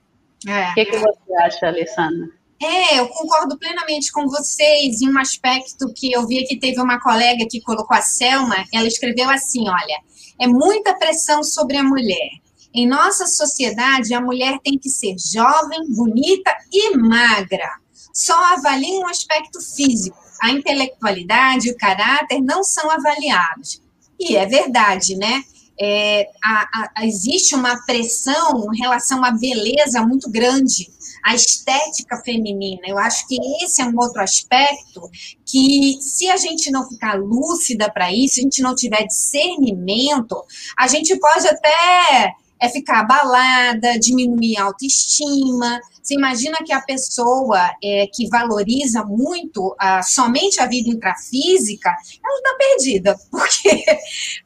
[0.46, 0.70] É.
[0.70, 2.28] O que, que você acha, Alessandra?
[2.62, 6.98] É, eu concordo plenamente com vocês em um aspecto que eu vi que teve uma
[6.98, 10.00] colega que colocou a Selma, ela escreveu assim, olha,
[10.38, 12.30] é muita pressão sobre a mulher.
[12.74, 17.70] Em nossa sociedade, a mulher tem que ser jovem, bonita e magra.
[18.12, 20.16] Só avaliam o aspecto físico.
[20.42, 23.80] A intelectualidade e o caráter não são avaliados.
[24.20, 25.42] E é verdade, né?
[25.80, 30.90] É, a, a, existe uma pressão em relação à beleza muito grande
[31.26, 32.82] a estética feminina.
[32.86, 35.10] Eu acho que esse é um outro aspecto
[35.44, 40.40] que, se a gente não ficar lúcida para isso, se a gente não tiver discernimento,
[40.78, 45.80] a gente pode até é ficar abalada, diminuir a autoestima.
[46.00, 51.90] Você imagina que a pessoa é, que valoriza muito a, somente a vida intrafísica,
[52.24, 53.84] ela está perdida, porque,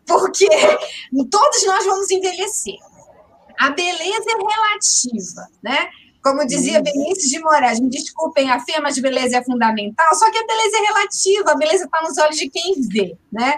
[0.07, 0.49] porque
[1.31, 2.79] todos nós vamos envelhecer.
[3.61, 5.91] A beleza é relativa, né?
[6.23, 10.39] Como dizia Benício de Moraes, me desculpem, a fé, mas beleza é fundamental, só que
[10.39, 13.57] a beleza é relativa, a beleza está nos olhos de quem vê, né?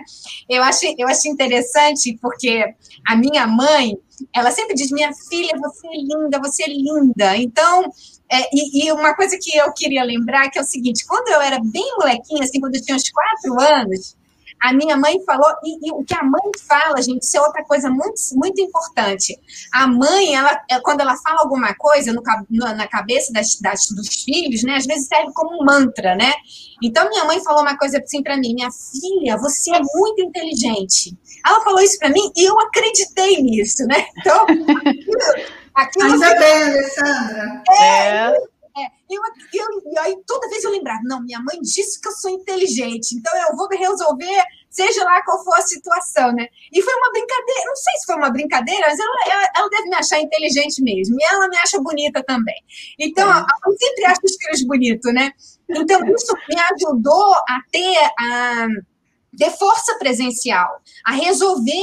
[0.48, 2.64] Eu achei, eu achei interessante porque
[3.06, 3.98] a minha mãe,
[4.32, 7.36] ela sempre diz, minha filha, você é linda, você é linda.
[7.36, 7.92] Então,
[8.30, 11.40] é, e, e, uma coisa que eu queria lembrar, que é o seguinte, quando eu
[11.40, 14.16] era bem molequinha, assim, quando eu tinha uns quatro anos,
[14.62, 17.64] a minha mãe falou, e, e, o que a mãe fala, gente, isso é outra
[17.64, 19.36] coisa muito, muito importante.
[19.74, 22.22] A mãe, ela, é, quando ela fala alguma coisa no,
[22.58, 26.32] na cabeça das, das, dos filhos, né, às vezes serve como um mantra, né?
[26.80, 31.16] Então, minha mãe falou uma coisa assim para mim: minha filha, você é muito inteligente.
[31.44, 34.06] Ela falou isso para mim e eu acreditei nisso, né?
[34.18, 34.46] Então,
[35.74, 36.12] aquilo.
[36.12, 37.62] Ainda bem, Alessandra.
[37.80, 38.08] É.
[38.08, 38.32] é.
[38.76, 39.20] É, eu,
[39.52, 43.12] eu, e aí toda vez eu lembrava, não, minha mãe disse que eu sou inteligente,
[43.12, 46.48] então eu vou resolver seja lá qual for a situação, né?
[46.72, 49.88] E foi uma brincadeira, não sei se foi uma brincadeira, mas ela, ela, ela deve
[49.90, 52.56] me achar inteligente mesmo, e ela me acha bonita também.
[52.98, 53.44] Então, é.
[53.66, 55.30] eu sempre acho os filhos bonitos, né?
[55.68, 58.66] Então, isso me ajudou a ter a
[59.36, 61.82] ter força presencial, a resolver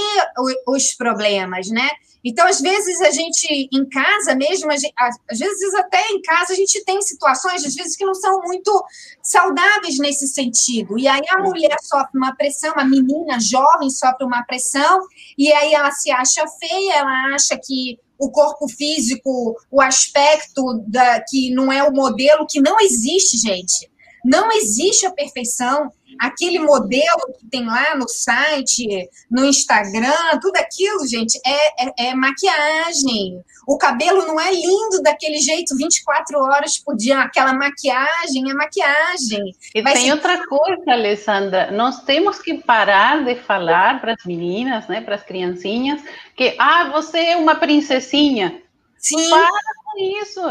[0.68, 1.90] os problemas, né?
[2.24, 6.56] Então, às vezes, a gente, em casa mesmo, gente, às vezes até em casa, a
[6.56, 8.86] gente tem situações, às vezes, que não são muito
[9.24, 10.98] saudáveis nesse sentido.
[11.00, 15.00] E aí a mulher sofre uma pressão, uma menina jovem sofre uma pressão,
[15.38, 21.22] e aí ela se acha feia, ela acha que o corpo físico, o aspecto da,
[21.22, 23.90] que não é o modelo, que não existe, gente.
[24.26, 31.08] Não existe a perfeição aquele modelo que tem lá no site, no Instagram, tudo aquilo,
[31.08, 33.44] gente, é, é, é, maquiagem.
[33.68, 37.20] O cabelo não é lindo daquele jeito 24 horas por dia.
[37.20, 39.56] Aquela maquiagem é maquiagem.
[39.76, 40.14] E Vai tem ser...
[40.14, 41.72] outra coisa, Alessandra.
[41.72, 46.02] Nós temos que parar de falar para as meninas, né, para as criancinhas,
[46.36, 48.62] que ah, você é uma princesinha.
[48.98, 49.30] Sim.
[49.30, 49.50] Para
[49.86, 50.42] com isso.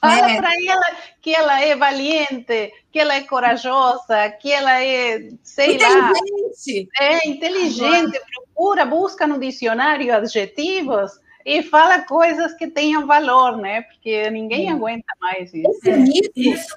[0.00, 0.36] Fala é.
[0.36, 0.86] para ela
[1.20, 6.88] que ela é valiente, que ela é corajosa, que ela é, sei inteligente.
[6.98, 11.12] lá, é inteligente, procura, busca no dicionário adjetivos
[11.44, 13.82] e fala coisas que tenham valor, né?
[13.82, 14.72] Porque ninguém é.
[14.72, 15.68] aguenta mais isso.
[15.70, 16.76] Esse mito, isso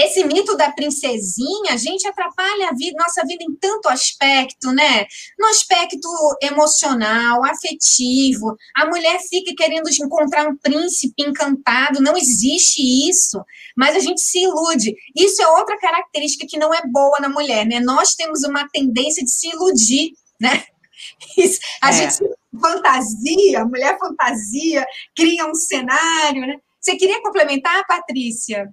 [0.00, 5.06] esse mito da princesinha, a gente atrapalha a vida, nossa vida em tanto aspecto, né?
[5.38, 6.08] No aspecto
[6.42, 8.56] emocional, afetivo.
[8.76, 13.42] A mulher fica querendo encontrar um príncipe encantado, não existe isso,
[13.76, 14.94] mas a gente se ilude.
[15.16, 17.80] Isso é outra característica que não é boa na mulher, né?
[17.80, 20.64] Nós temos uma tendência de se iludir, né?
[21.36, 21.92] Isso, a é.
[21.92, 22.18] gente
[22.60, 24.84] fantasia, a mulher fantasia,
[25.14, 26.56] cria um cenário, né?
[26.80, 28.72] Você queria complementar, Patrícia?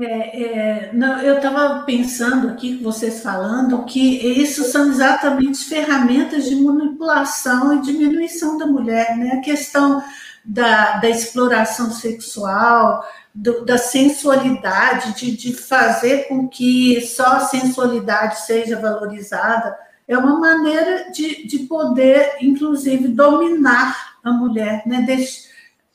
[0.00, 6.56] É, é, não, eu estava pensando aqui, vocês falando, que isso são exatamente ferramentas de
[6.56, 9.34] manipulação e diminuição da mulher, né?
[9.34, 10.02] A questão
[10.44, 18.40] da, da exploração sexual, do, da sensualidade, de, de fazer com que só a sensualidade
[18.40, 19.78] seja valorizada,
[20.08, 25.06] é uma maneira de, de poder, inclusive, dominar a mulher, né?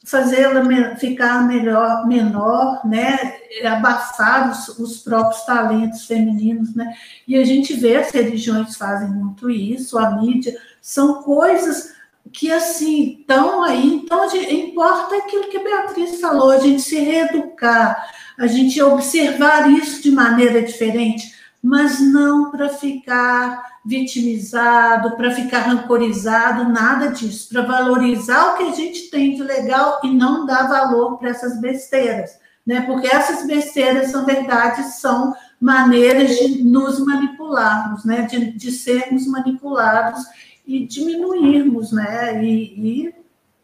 [0.06, 3.39] Fazê-la ficar melhor, menor, né?
[3.66, 6.94] Abafar os, os, próprios talentos femininos, né?
[7.28, 11.94] E a gente vê as religiões fazem muito isso, a mídia, são coisas
[12.32, 13.96] que assim estão aí.
[13.96, 20.02] Então, importa aquilo que a Beatriz falou, a gente se reeducar, a gente observar isso
[20.02, 28.54] de maneira diferente, mas não para ficar vitimizado, para ficar rancorizado, nada disso, para valorizar
[28.54, 32.38] o que a gente tem de legal e não dar valor para essas besteiras,
[32.70, 32.82] né?
[32.82, 38.28] Porque essas besteiras são verdades, são maneiras de nos manipularmos, né?
[38.30, 40.24] De, de sermos manipulados
[40.68, 42.44] e diminuirmos, né?
[42.44, 43.16] E, e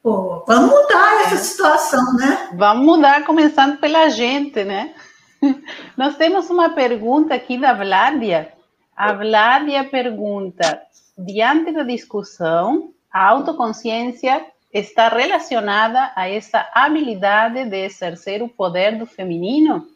[0.01, 2.49] pô, vamos mudar essa situação, né?
[2.55, 4.95] Vamos mudar, começando pela gente, né?
[5.95, 8.53] Nós temos uma pergunta aqui da Vládia,
[8.97, 10.81] a Vládia pergunta:
[11.15, 14.43] diante da discussão, a autoconsciência
[14.77, 19.87] está relacionada a essa habilidade de exercer o poder do feminino?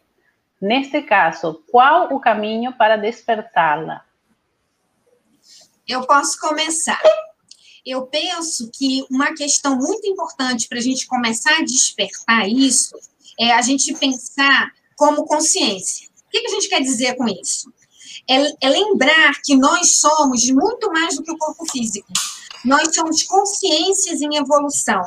[0.62, 4.04] Neste caso, qual o caminho para despertá-la?
[5.88, 7.02] Eu posso começar.
[7.86, 12.96] Eu penso que uma questão muito importante para a gente começar a despertar isso
[13.40, 16.08] é a gente pensar como consciência.
[16.28, 17.72] O que a gente quer dizer com isso?
[18.30, 22.08] é, é lembrar que nós somos muito mais do que o corpo físico.
[22.64, 25.02] Nós somos consciências em evolução.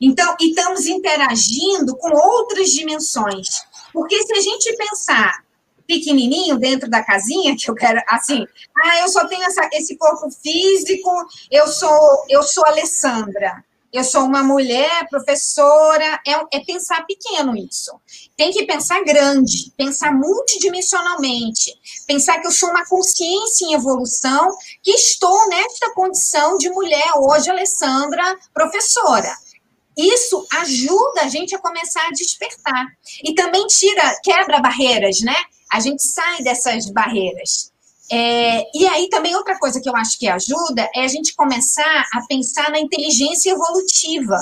[0.00, 3.62] Então, e estamos interagindo com outras dimensões.
[3.92, 5.44] Porque se a gente pensar
[5.86, 8.46] pequenininho dentro da casinha, que eu quero, assim,
[8.84, 11.10] ah, eu só tenho essa, esse corpo físico,
[11.50, 17.92] eu sou, eu sou Alessandra eu sou uma mulher professora, é, é, pensar pequeno isso.
[18.36, 21.74] Tem que pensar grande, pensar multidimensionalmente,
[22.06, 27.50] pensar que eu sou uma consciência em evolução, que estou nesta condição de mulher, hoje,
[27.50, 29.34] Alessandra, professora.
[29.96, 32.86] Isso ajuda a gente a começar a despertar.
[33.24, 35.36] E também tira, quebra barreiras, né?
[35.70, 37.69] A gente sai dessas barreiras.
[38.12, 42.08] É, e aí também outra coisa que eu acho que ajuda é a gente começar
[42.12, 44.36] a pensar na inteligência evolutiva.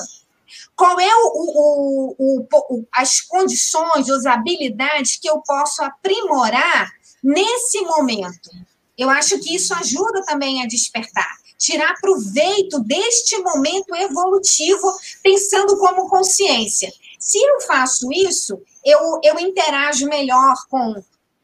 [0.74, 6.90] Qual é o, o, o, as condições, as habilidades que eu posso aprimorar
[7.22, 8.50] nesse momento?
[8.96, 14.90] Eu acho que isso ajuda também a despertar, tirar proveito deste momento evolutivo,
[15.22, 16.90] pensando como consciência.
[17.18, 20.94] Se eu faço isso, eu, eu interajo melhor com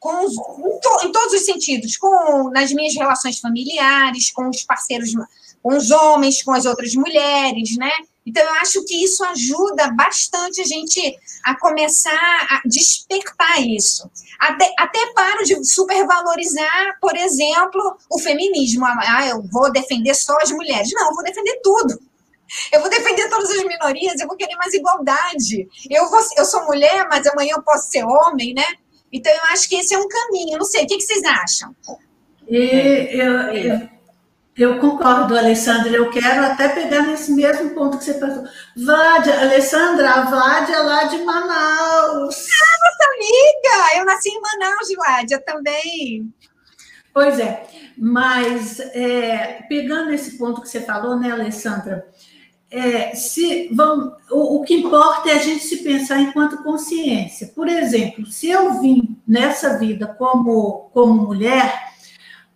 [0.05, 4.63] com os, em, to, em, todos os sentidos, com nas minhas relações familiares, com os
[4.63, 5.15] parceiros,
[5.63, 7.91] com os homens, com as outras mulheres, né?
[8.27, 11.01] Então, eu acho que isso ajuda bastante a gente
[11.43, 12.13] a começar
[12.51, 14.11] a despertar isso.
[14.39, 18.85] Até, até paro de supervalorizar, por exemplo, o feminismo.
[18.85, 20.91] Ah, eu vou defender só as mulheres.
[20.93, 21.99] Não, eu vou defender tudo.
[22.71, 25.67] Eu vou defender todas as minorias, eu vou querer mais igualdade.
[25.91, 28.65] Eu, vou, eu sou mulher, mas amanhã eu posso ser homem, né?
[29.15, 30.59] Então, eu acho que esse é um caminho.
[30.59, 31.73] Não sei, o que, que vocês acham?
[32.49, 33.89] E eu, eu,
[34.57, 35.93] eu concordo, Alessandra.
[35.93, 38.45] Eu quero até pegar nesse mesmo ponto que você falou.
[38.77, 42.49] Vádia, Alessandra, a Vádia lá de Manaus.
[42.51, 43.99] Ah, nossa amiga!
[43.99, 46.35] Eu nasci em Manaus, Vádia, também.
[47.13, 52.05] Pois é, mas é, pegando esse ponto que você falou, né, Alessandra?
[52.77, 53.71] É, se
[54.31, 57.53] o, o que importa é a gente se pensar enquanto consciência.
[57.55, 61.95] Por exemplo, se eu vim nessa vida como, como mulher,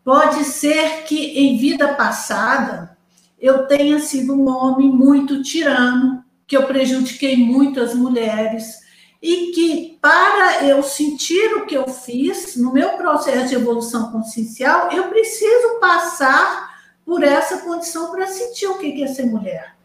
[0.09, 2.97] Pode ser que em vida passada
[3.39, 8.79] eu tenha sido um homem muito tirano, que eu prejudiquei muito as mulheres
[9.21, 14.91] e que para eu sentir o que eu fiz no meu processo de evolução consciencial,
[14.93, 19.77] eu preciso passar por essa condição para sentir o que é ser mulher.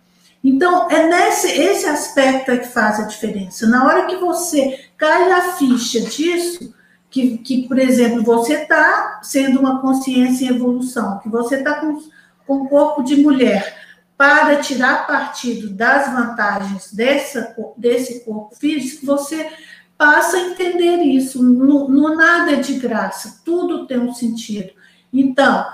[0.44, 3.68] Então, é nesse esse aspecto que faz a diferença.
[3.68, 6.74] Na hora que você cai a ficha disso,
[7.10, 11.98] que, que por exemplo, você está sendo uma consciência em evolução, que você está com,
[12.46, 13.82] com o corpo de mulher
[14.18, 19.50] para tirar partido das vantagens dessa, desse corpo físico, você
[19.98, 21.42] passa a entender isso.
[21.42, 24.72] No, no nada é de graça, tudo tem um sentido.
[25.12, 25.66] Então,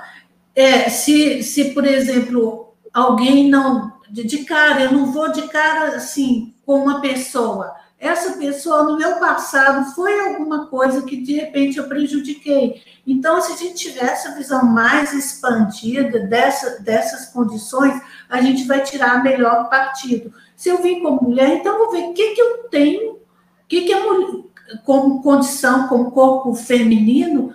[0.55, 3.98] é, se, se, por exemplo, alguém não.
[4.09, 8.97] De, de cara, eu não vou de cara assim com uma pessoa essa pessoa no
[8.97, 12.81] meu passado foi alguma coisa que de repente eu prejudiquei.
[13.05, 18.81] Então, se a gente tiver essa visão mais expandida dessa, dessas condições, a gente vai
[18.81, 20.33] tirar melhor partido.
[20.55, 23.19] Se eu vim como mulher, então vou ver o que, que eu tenho, o
[23.67, 24.01] que, que é
[24.85, 27.53] como condição, como corpo feminino,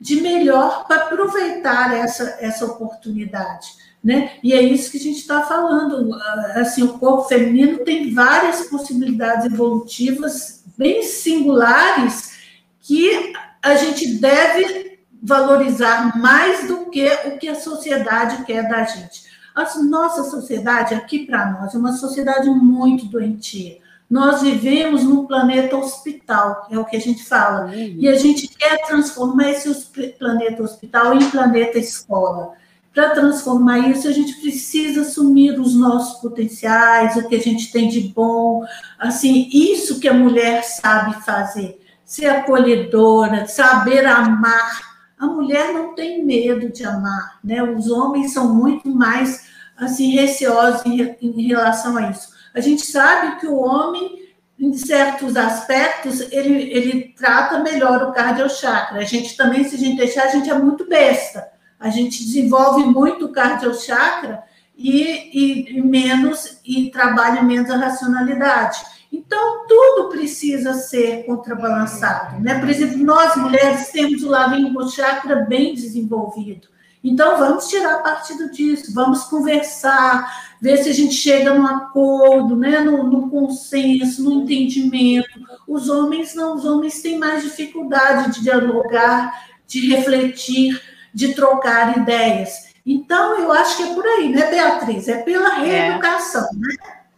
[0.00, 3.68] de melhor para aproveitar essa, essa oportunidade.
[4.02, 4.32] Né?
[4.42, 6.12] E é isso que a gente está falando.
[6.56, 12.32] Assim, o corpo feminino tem várias possibilidades evolutivas bem singulares
[12.80, 13.32] que
[13.62, 19.30] a gente deve valorizar mais do que o que a sociedade quer da gente.
[19.54, 23.78] A nossa sociedade, aqui para nós, é uma sociedade muito doentia.
[24.10, 27.74] Nós vivemos num planeta hospital, é o que a gente fala.
[27.74, 29.72] E a gente quer transformar esse
[30.18, 32.54] planeta hospital em planeta escola.
[32.94, 37.88] Para transformar isso, a gente precisa assumir os nossos potenciais, o que a gente tem
[37.88, 38.66] de bom.
[38.98, 44.92] Assim, isso que a mulher sabe fazer, ser acolhedora, saber amar.
[45.18, 47.62] A mulher não tem medo de amar, né?
[47.62, 52.28] Os homens são muito mais assim receosos em, relação a isso.
[52.54, 54.20] A gente sabe que o homem
[54.58, 59.00] em certos aspectos, ele, ele trata melhor o cardiochakra.
[59.00, 61.51] A gente também, se a gente deixar, a gente é muito besta
[61.82, 64.44] a gente desenvolve muito o cardiochakra
[64.76, 68.78] e, e, e menos e trabalha menos a racionalidade.
[69.12, 72.40] Então, tudo precisa ser contrabalançado.
[72.40, 72.58] Né?
[72.60, 76.68] Por exemplo, nós mulheres temos o laringo chakra bem desenvolvido.
[77.04, 82.80] Então, vamos tirar partido disso, vamos conversar, ver se a gente chega num acordo, né?
[82.80, 85.40] no, no consenso, no entendimento.
[85.66, 90.80] Os homens não, os homens têm mais dificuldade de dialogar, de refletir
[91.14, 92.72] de trocar ideias.
[92.84, 95.08] Então, eu acho que é por aí, né, Beatriz?
[95.08, 95.88] É pela é.
[95.88, 96.56] reeducação, é.
[96.56, 96.74] né?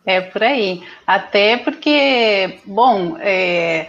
[0.06, 0.82] É por aí.
[1.06, 3.88] Até porque, bom, é,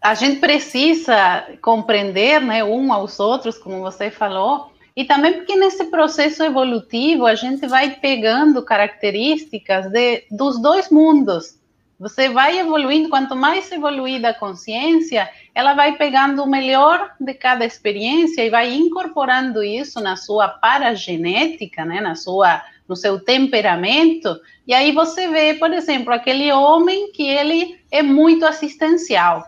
[0.00, 5.86] a gente precisa compreender né, um aos outros, como você falou, e também porque nesse
[5.86, 11.58] processo evolutivo a gente vai pegando características de, dos dois mundos.
[11.98, 17.64] Você vai evoluindo, quanto mais evoluída a consciência, ela vai pegando o melhor de cada
[17.64, 24.36] experiência e vai incorporando isso na sua paragenética, né, na sua, no seu temperamento.
[24.66, 29.46] E aí você vê, por exemplo, aquele homem que ele é muito assistencial,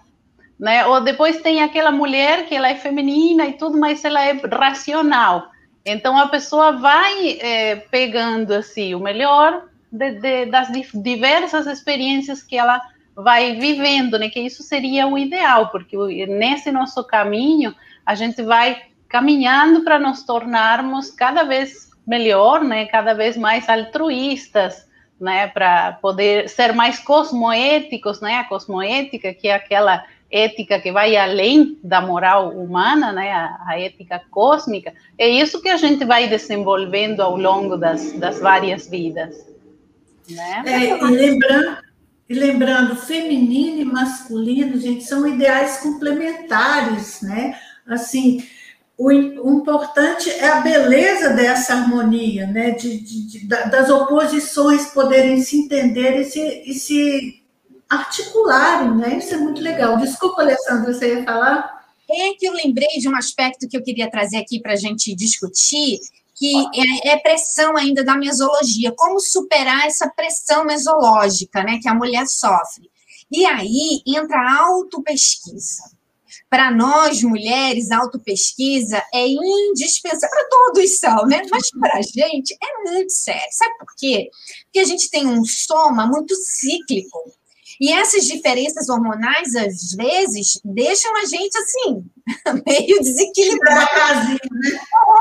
[0.59, 0.87] né?
[0.87, 5.51] Ou depois tem aquela mulher que ela é feminina e tudo, mas ela é racional.
[5.85, 9.65] Então a pessoa vai é, pegando assim o melhor
[9.97, 12.81] de, de, das diversas experiências que ela
[13.15, 14.29] vai vivendo, né?
[14.29, 17.75] Que isso seria o ideal, porque nesse nosso caminho
[18.05, 22.87] a gente vai caminhando para nos tornarmos cada vez melhor, né?
[22.87, 24.87] Cada vez mais altruístas,
[25.19, 25.47] né?
[25.49, 28.37] Para poder ser mais cosmoéticos, né?
[28.37, 33.81] A cosmoética que é aquela ética que vai além da moral humana, né, a, a,
[33.81, 39.56] ética cósmica, é isso que a gente vai desenvolvendo ao longo das, das várias vidas.
[40.29, 40.63] Né?
[40.67, 41.79] É, e, lembrando,
[42.29, 47.59] e lembrando, feminino e masculino, gente, são ideais complementares, né?
[47.87, 48.45] Assim,
[48.99, 52.71] o, importante é a beleza dessa harmonia, né?
[52.71, 57.43] De, de, de, das oposições poderem se entender e se, e se
[57.89, 59.19] articularem, né?
[59.19, 59.99] Isso é muito legal.
[59.99, 61.77] Desculpa, Alessandra, você ia falar?
[62.11, 65.15] É que eu lembrei de um aspecto que eu queria trazer aqui para a gente
[65.15, 65.99] discutir,
[66.37, 68.93] que é, é, pressão ainda da mesologia.
[68.95, 71.79] Como superar essa pressão mesológica, né?
[71.81, 72.91] Que a mulher sofre.
[73.31, 75.83] E aí entra a autopesquisa.
[76.49, 80.29] Para nós, mulheres, autopesquisa é indispensável.
[80.31, 81.43] Para todos são, né?
[81.51, 83.49] Mas para a gente é muito sério.
[83.51, 84.31] Sabe por quê?
[84.65, 87.19] Porque a gente tem um soma muito cíclico.
[87.81, 92.05] E essas diferenças hormonais, às vezes, deixam a gente assim,
[92.67, 94.39] meio desequilibrado.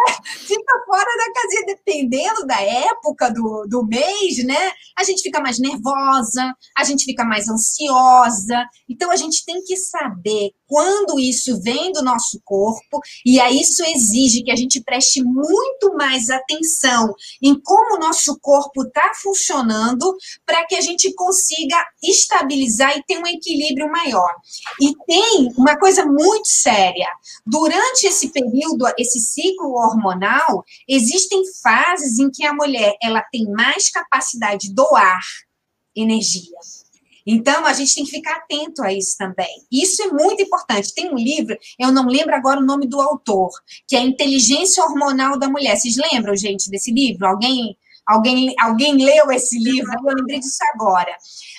[0.48, 4.72] Fica fora da casinha, dependendo da época do, do mês, né?
[4.98, 8.66] A gente fica mais nervosa, a gente fica mais ansiosa.
[8.90, 13.84] Então, a gente tem que saber quando isso vem do nosso corpo, e aí isso
[13.84, 20.16] exige que a gente preste muito mais atenção em como o nosso corpo está funcionando,
[20.46, 24.34] para que a gente consiga estabilizar e ter um equilíbrio maior.
[24.82, 27.08] E tem uma coisa muito séria:
[27.46, 33.90] durante esse período, esse ciclo hormonal, existem fases em que a mulher ela tem mais
[33.90, 35.20] capacidade de doar
[35.96, 36.56] energia
[37.26, 39.66] então, a gente tem que ficar atento a isso também.
[39.72, 40.94] Isso é muito importante.
[40.94, 43.50] Tem um livro, eu não lembro agora o nome do autor,
[43.88, 45.76] que é Inteligência Hormonal da Mulher.
[45.76, 47.26] Vocês lembram, gente, desse livro?
[47.26, 49.92] Alguém, alguém, alguém leu esse livro?
[49.92, 51.16] Eu lembrei disso agora.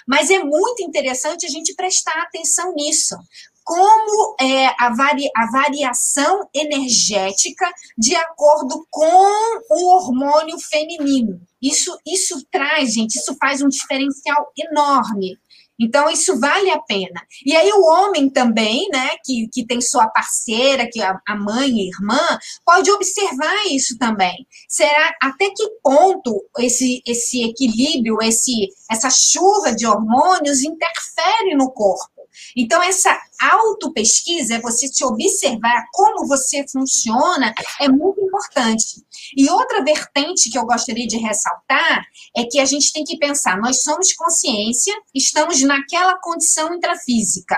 [0.07, 3.17] Mas é muito interessante a gente prestar atenção nisso.
[3.65, 11.41] Como é a, vari, a variação energética de acordo com o hormônio feminino.
[11.61, 15.37] Isso, isso traz, gente, isso faz um diferencial enorme
[15.79, 17.21] então, isso vale a pena.
[17.45, 21.69] E aí, o homem também, né, que, que tem sua parceira, que a, a mãe
[21.69, 22.21] e irmã,
[22.65, 24.47] pode observar isso também.
[24.69, 32.16] Será até que ponto esse, esse equilíbrio, esse, essa chuva de hormônios interfere no corpo?
[32.57, 39.05] Então, essa autopesquisa, é você se observar como você funciona, é muito importante.
[39.37, 42.05] E outra vertente que eu gostaria de ressaltar
[42.37, 47.57] é que a gente tem que pensar: nós somos consciência, estamos naquela condição intrafísica.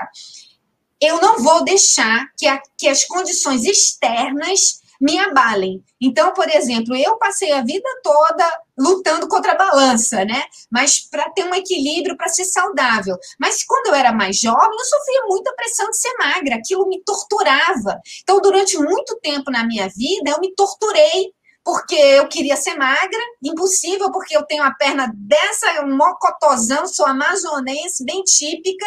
[1.01, 5.81] Eu não vou deixar que, a, que as condições externas me abalem.
[6.01, 10.43] Então, por exemplo, eu passei a vida toda lutando contra a balança, né?
[10.71, 13.17] Mas para ter um equilíbrio, para ser saudável.
[13.39, 17.03] Mas quando eu era mais jovem, eu sofria muita pressão de ser magra, aquilo me
[17.03, 17.99] torturava.
[18.21, 23.19] Então, durante muito tempo na minha vida, eu me torturei porque eu queria ser magra,
[23.43, 28.85] impossível, porque eu tenho a perna dessa, um mocotozão, sou amazonense, bem típica,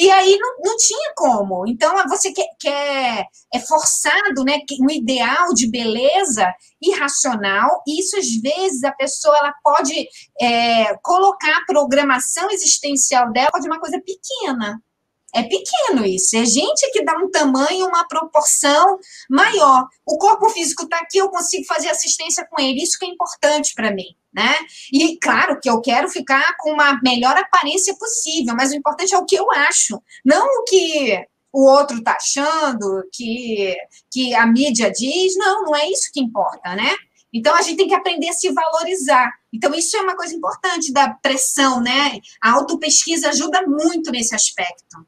[0.00, 1.68] e aí não, não tinha como.
[1.68, 4.58] Então, você quer, quer é forçado, né?
[4.80, 10.08] Um ideal de beleza irracional, e isso, às vezes, a pessoa ela pode
[10.40, 14.82] é, colocar a programação existencial dela de uma coisa pequena.
[15.34, 16.36] É pequeno isso.
[16.36, 19.86] É gente que dá um tamanho, uma proporção maior.
[20.04, 22.82] O corpo físico está aqui, eu consigo fazer assistência com ele.
[22.82, 24.56] Isso que é importante para mim, né?
[24.92, 29.18] E claro que eu quero ficar com uma melhor aparência possível, mas o importante é
[29.18, 33.76] o que eu acho, não o que o outro está achando, que,
[34.10, 35.36] que a mídia diz.
[35.36, 36.94] Não, não é isso que importa, né?
[37.32, 39.32] Então a gente tem que aprender a se valorizar.
[39.52, 42.18] Então isso é uma coisa importante da pressão, né?
[42.42, 45.06] A autopesquisa ajuda muito nesse aspecto.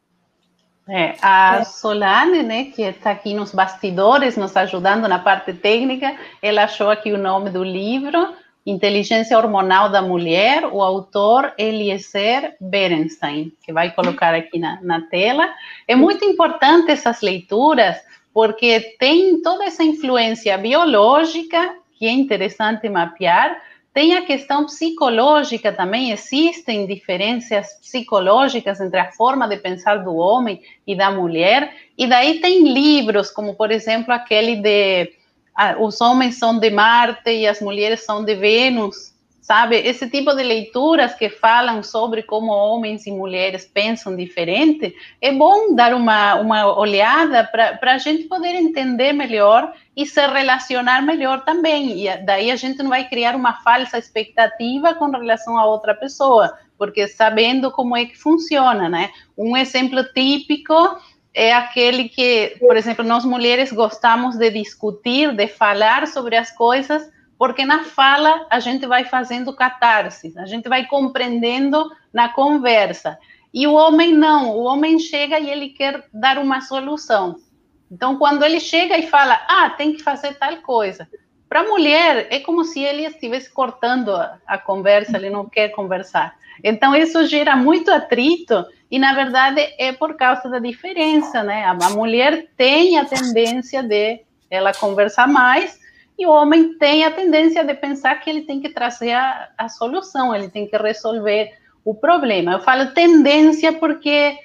[0.89, 6.65] É, a Solane, né, que está aqui nos bastidores, nos ajudando na parte técnica, ela
[6.65, 8.35] achou aqui o nome do livro,
[8.67, 15.49] Inteligência Hormonal da Mulher, o autor Eliezer Berenstein, que vai colocar aqui na, na tela.
[15.87, 17.97] É muito importante essas leituras,
[18.33, 23.57] porque tem toda essa influência biológica, que é interessante mapear,
[23.95, 30.63] tem a questão psicológica também, existem diferenças psicológicas entre a forma de pensar do homem
[30.87, 35.13] e da mulher, e daí tem livros, como por exemplo aquele de
[35.55, 39.12] ah, Os Homens São de Marte e as Mulheres São de Vênus,
[39.43, 39.77] sabe?
[39.77, 45.75] Esse tipo de leituras que falam sobre como homens e mulheres pensam diferente, é bom
[45.75, 52.07] dar uma, uma olhada para a gente poder entender melhor e se relacionar melhor também.
[52.07, 56.57] E daí a gente não vai criar uma falsa expectativa com relação a outra pessoa,
[56.79, 59.11] porque sabendo como é que funciona, né?
[59.37, 60.73] Um exemplo típico
[61.35, 67.11] é aquele que, por exemplo, nós mulheres gostamos de discutir, de falar sobre as coisas,
[67.43, 73.19] porque na fala a gente vai fazendo catarse, a gente vai compreendendo na conversa.
[73.53, 77.35] E o homem não, o homem chega e ele quer dar uma solução.
[77.91, 81.09] Então, quando ele chega e fala, ah, tem que fazer tal coisa,
[81.49, 85.71] para a mulher é como se ele estivesse cortando a, a conversa, ele não quer
[85.71, 86.37] conversar.
[86.63, 91.65] Então, isso gera muito atrito e, na verdade, é por causa da diferença, né?
[91.65, 95.82] A, a mulher tem a tendência de ela conversar mais
[96.19, 99.69] e o homem tem a tendência de pensar que ele tem que trazer a, a
[99.69, 101.53] solução, ele tem que resolver
[101.85, 102.53] o problema.
[102.53, 104.37] Eu falo tendência porque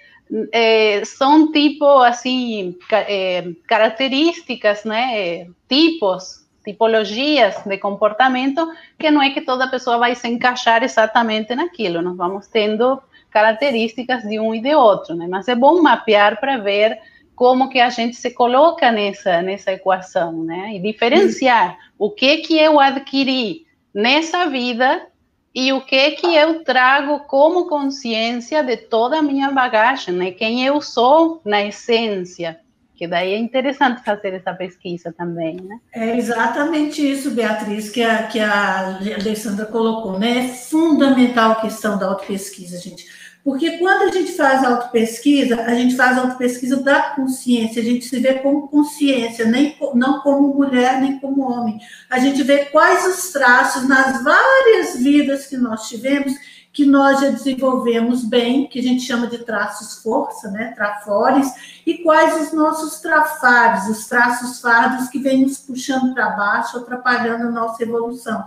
[0.52, 5.48] é, são tipo assim é, características, né?
[5.70, 8.68] Tipos tipologias de comportamento
[9.00, 13.02] que não é que toda pessoa vai se encaixar exatamente naquilo, nós vamos tendo
[13.32, 15.28] características de um e de outro, né?
[15.30, 17.00] Mas é bom mapear para ver
[17.38, 20.74] como que a gente se coloca nessa nessa equação, né?
[20.76, 25.08] E diferenciar o que que eu adquiri nessa vida
[25.54, 30.32] e o que que eu trago como consciência de toda a minha bagagem, né?
[30.32, 32.60] Quem eu sou na essência
[32.98, 35.80] que daí é interessante fazer essa pesquisa também, né?
[35.94, 40.40] É exatamente isso, Beatriz, que a, que a Alessandra colocou, né?
[40.40, 43.06] É fundamental a questão da autopesquisa, gente.
[43.44, 48.20] Porque quando a gente faz autopesquisa, a gente faz autopesquisa da consciência, a gente se
[48.20, 51.80] vê como consciência, nem, não como mulher, nem como homem.
[52.10, 56.34] A gente vê quais os traços nas várias vidas que nós tivemos
[56.78, 61.98] que nós já desenvolvemos bem, que a gente chama de traços força, né, trafores, e
[62.04, 67.52] quais os nossos trafares, os traços fardos que vêm nos puxando para baixo, atrapalhando a
[67.52, 68.46] nossa evolução.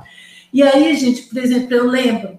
[0.53, 2.39] E aí, gente, por exemplo, eu lembro,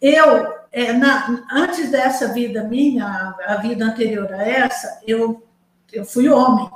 [0.00, 5.42] eu, é, na, antes dessa vida minha, a, a, vida anterior a essa, eu,
[5.90, 6.68] eu fui homem,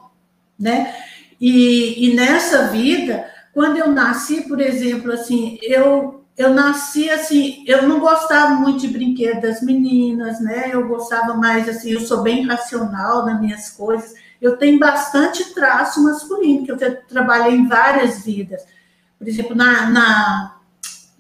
[0.59, 0.97] né?
[1.39, 7.87] E, e nessa vida, quando eu nasci, por exemplo, assim, eu eu nasci assim, eu
[7.87, 10.71] não gostava muito de brinquedo das meninas, né?
[10.73, 14.15] Eu gostava mais assim, eu sou bem racional nas minhas coisas.
[14.41, 18.65] Eu tenho bastante traço masculino, que eu trabalhei em várias vidas.
[19.19, 20.60] Por exemplo, na, na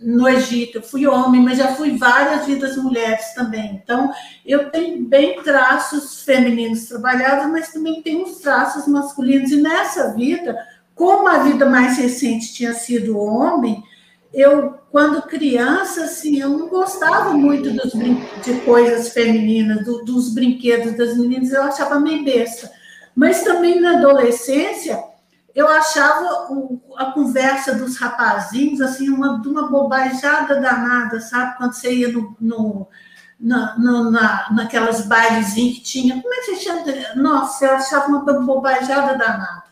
[0.01, 3.81] no Egito, eu fui homem, mas já fui várias vidas mulheres também.
[3.83, 4.11] Então,
[4.47, 9.51] eu tenho bem traços femininos trabalhados, mas também tenho os traços masculinos.
[9.51, 10.59] E nessa vida,
[10.95, 13.83] como a vida mais recente tinha sido homem,
[14.33, 20.97] eu, quando criança, assim, eu não gostava muito dos de coisas femininas, do, dos brinquedos
[20.97, 22.71] das meninas, eu achava meio besta.
[23.15, 25.03] Mas também na adolescência,
[25.55, 31.57] eu achava o, a conversa dos rapazinhos, assim, uma, uma bobajada danada, sabe?
[31.57, 32.89] Quando você ia no, no
[33.39, 36.85] na, na, naquelas bailezinhas que tinha, como é que você chama?
[37.17, 39.65] Nossa, eu achava uma bobajada danada.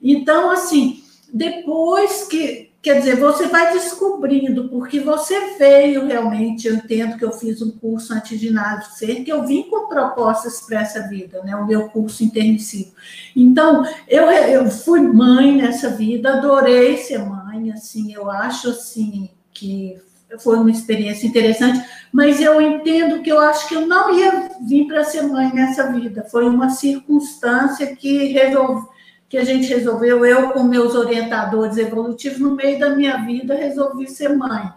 [0.00, 1.01] Então, assim,
[1.32, 7.30] depois que, Quer dizer, você vai descobrindo, porque você veio realmente, eu entendo que eu
[7.30, 11.54] fiz um curso antes de nascer, que eu vim com propostas para essa vida, né?
[11.54, 12.90] O meu curso intermissivo.
[13.36, 19.96] Então, eu, eu fui mãe nessa vida, adorei ser mãe, assim, eu acho assim que
[20.40, 24.88] foi uma experiência interessante, mas eu entendo que eu acho que eu não ia vir
[24.88, 26.26] para ser mãe nessa vida.
[26.28, 28.90] Foi uma circunstância que resolveu
[29.32, 34.06] que a gente resolveu, eu com meus orientadores evolutivos, no meio da minha vida, resolvi
[34.06, 34.70] ser mãe.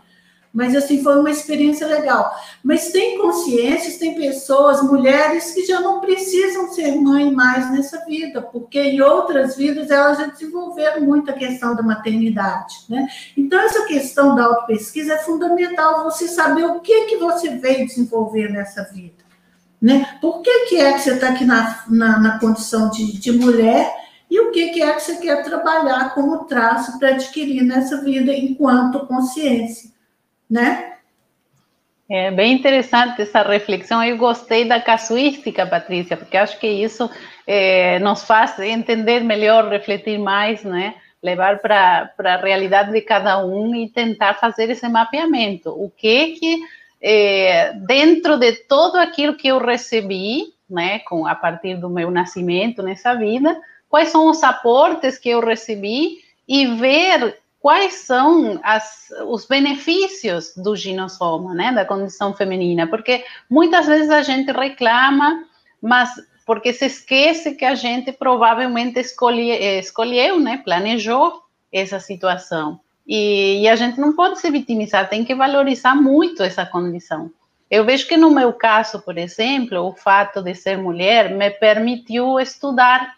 [0.53, 2.33] Mas, assim, foi uma experiência legal.
[2.63, 8.41] Mas tem consciências, tem pessoas, mulheres, que já não precisam ser mãe mais nessa vida,
[8.41, 13.09] porque em outras vidas elas já desenvolveram muito a questão da maternidade, né?
[13.35, 18.47] Então, essa questão da autopesquisa é fundamental, você saber o que, que você veio desenvolver
[18.53, 19.21] nessa vida,
[19.81, 20.17] né?
[20.21, 24.04] Por que, que é que você está aqui na, na, na condição de, de mulher
[24.29, 29.05] e o que, é que você quer trabalhar como traço para adquirir nessa vida enquanto
[29.05, 29.91] consciência,
[30.49, 30.93] né?
[32.09, 34.03] É bem interessante essa reflexão.
[34.03, 37.09] Eu gostei da casuística, Patrícia, porque acho que isso
[37.47, 40.95] é, nos faz entender melhor, refletir mais, né?
[41.21, 45.69] Levar para a realidade de cada um e tentar fazer esse mapeamento.
[45.71, 46.59] O que que
[47.01, 52.81] é, dentro de tudo aquilo que eu recebi, né, com a partir do meu nascimento
[52.83, 53.59] nessa vida,
[53.89, 60.75] quais são os aportes que eu recebi e ver quais são as, os benefícios do
[60.75, 65.45] ginossoma, né, da condição feminina, porque muitas vezes a gente reclama,
[65.81, 66.11] mas
[66.45, 71.41] porque se esquece que a gente provavelmente escolhe, escolheu, né, planejou
[71.73, 72.79] essa situação.
[73.07, 77.31] E, e, a gente não pode se vitimizar, tem que valorizar muito essa condição.
[77.69, 82.39] Eu vejo que no meu caso, por exemplo, o fato de ser mulher me permitiu
[82.39, 83.15] estudar,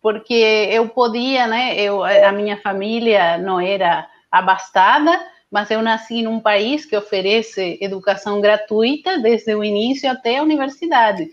[0.00, 0.34] porque
[0.70, 1.78] eu podia, né?
[1.78, 5.18] Eu, a minha família não era abastada,
[5.50, 11.30] mas eu nasci num país que oferece educação gratuita desde o início até a universidade.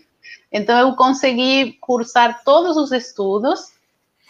[0.50, 3.72] Então eu consegui cursar todos os estudos,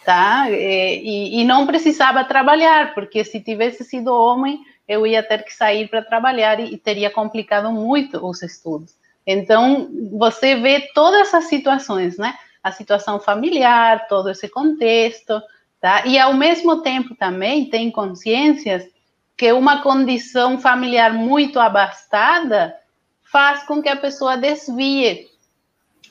[0.05, 0.49] tá?
[0.49, 5.87] E, e não precisava trabalhar, porque se tivesse sido homem, eu ia ter que sair
[5.87, 8.95] para trabalhar e, e teria complicado muito os estudos.
[9.25, 12.33] Então, você vê todas essas situações, né?
[12.67, 15.41] A situação familiar, todo esse contexto,
[15.79, 16.05] tá?
[16.05, 18.83] E ao mesmo tempo também tem consciências
[19.37, 22.75] que uma condição familiar muito abastada
[23.31, 25.27] faz com que a pessoa desvie.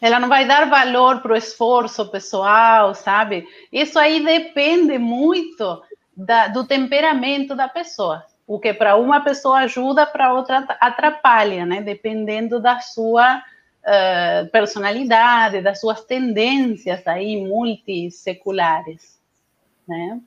[0.00, 3.46] Ela não vai dar valor para o esforço pessoal, sabe?
[3.72, 5.82] Isso aí depende muito
[6.16, 8.24] da, do temperamento da pessoa.
[8.46, 11.82] O que para uma pessoa ajuda, para outra atrapalha, né?
[11.82, 13.42] Dependendo da sua
[13.86, 19.18] uh, personalidade, das suas tendências aí multisseculares,
[19.88, 20.20] né?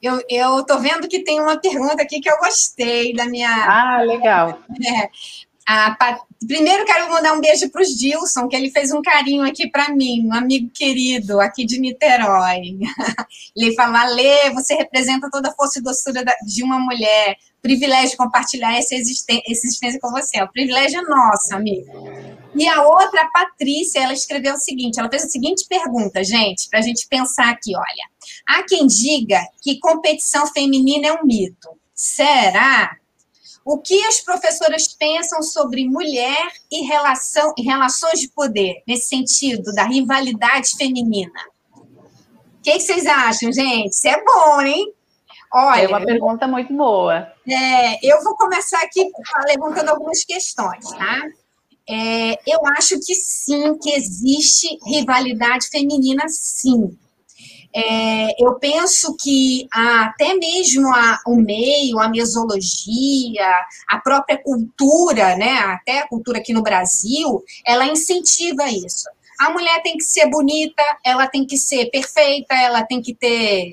[0.00, 3.50] Eu, eu tô vendo que tem uma pergunta aqui que eu gostei da minha.
[3.50, 4.58] Ah, legal.
[5.70, 9.44] É, a, primeiro quero mandar um beijo para o Gilson, que ele fez um carinho
[9.44, 12.78] aqui para mim, um amigo querido aqui de Niterói.
[13.54, 17.36] Ele fala: Lê, você representa toda a força e doçura de uma mulher.
[17.60, 20.40] Privilégio compartilhar essa existência, com você.
[20.42, 22.08] O privilégio é nosso, amigo.
[22.54, 26.68] E a outra, a Patrícia, ela escreveu o seguinte: ela fez a seguinte pergunta, gente,
[26.68, 28.08] para a gente pensar aqui: olha,
[28.46, 31.68] há quem diga que competição feminina é um mito.
[31.94, 32.96] Será?
[33.64, 39.74] O que as professoras pensam sobre mulher e, relação, e relações de poder, nesse sentido,
[39.74, 41.38] da rivalidade feminina?
[41.74, 43.90] O que, vocês acham, gente?
[43.90, 44.94] Isso é bom, hein?
[45.52, 47.32] Olha, é uma pergunta muito boa.
[47.48, 49.10] É, eu vou começar aqui
[49.46, 51.22] levantando algumas questões, tá?
[51.88, 56.96] É, eu acho que sim, que existe rivalidade feminina, sim.
[57.74, 63.50] É, eu penso que até mesmo a, o meio, a mesologia,
[63.88, 69.08] a própria cultura, né, até a cultura aqui no Brasil, ela incentiva isso.
[69.38, 73.72] A mulher tem que ser bonita, ela tem que ser perfeita, ela tem que ter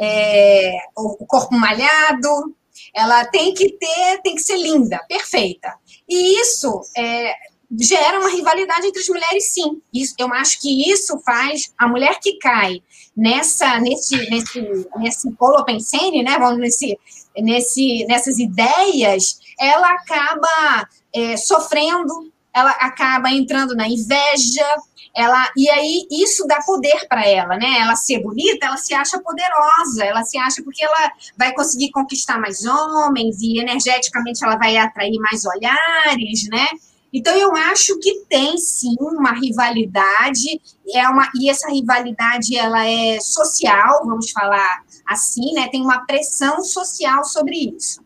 [0.00, 2.54] é, o corpo malhado,
[2.94, 5.74] ela tem que ter, tem que ser linda, perfeita.
[6.08, 7.34] E isso é,
[7.80, 9.80] gera uma rivalidade entre as mulheres, sim.
[9.92, 12.82] Isso, eu acho que isso faz a mulher que cai
[13.16, 16.38] nessa nesse nesse nesse polopensene, né?
[16.38, 16.98] Vamos nesse
[17.36, 24.66] nesse nessas ideias, ela acaba é, sofrendo, ela acaba entrando na inveja,
[25.14, 27.78] ela e aí isso dá poder para ela, né?
[27.80, 32.38] Ela ser bonita, ela se acha poderosa, ela se acha porque ela vai conseguir conquistar
[32.38, 36.66] mais homens e energeticamente ela vai atrair mais olhares, né?
[37.12, 40.60] Então, eu acho que tem sim uma rivalidade,
[40.92, 45.68] é uma, e essa rivalidade ela é social, vamos falar assim, né?
[45.68, 48.03] Tem uma pressão social sobre isso.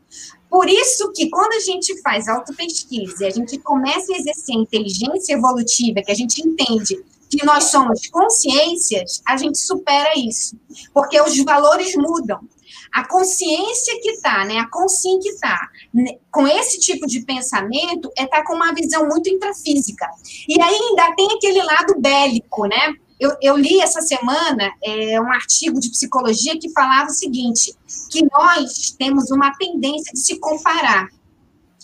[0.50, 4.60] Por isso que quando a gente faz autopesquisa e a gente começa a exercer a
[4.60, 6.96] inteligência evolutiva, que a gente entende
[7.28, 10.56] que nós somos consciências, a gente supera isso.
[10.94, 12.40] Porque os valores mudam.
[12.92, 18.10] A consciência que está, né, a consciência que está né, com esse tipo de pensamento
[18.16, 20.08] é estar tá com uma visão muito intrafísica.
[20.48, 22.94] E ainda tem aquele lado bélico, né?
[23.18, 27.74] Eu, eu, li essa semana é, um artigo de psicologia que falava o seguinte:
[28.10, 31.08] que nós temos uma tendência de se comparar.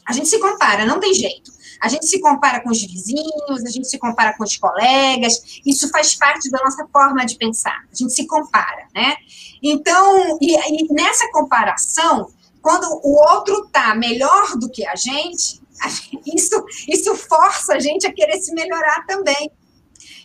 [0.07, 1.53] A gente se compara, não tem jeito.
[1.81, 5.89] A gente se compara com os vizinhos, a gente se compara com os colegas, isso
[5.91, 7.85] faz parte da nossa forma de pensar.
[7.93, 9.17] A gente se compara, né?
[9.63, 12.29] Então, e, e nessa comparação,
[12.63, 15.61] quando o outro tá melhor do que a gente,
[16.35, 19.51] isso, isso força a gente a querer se melhorar também.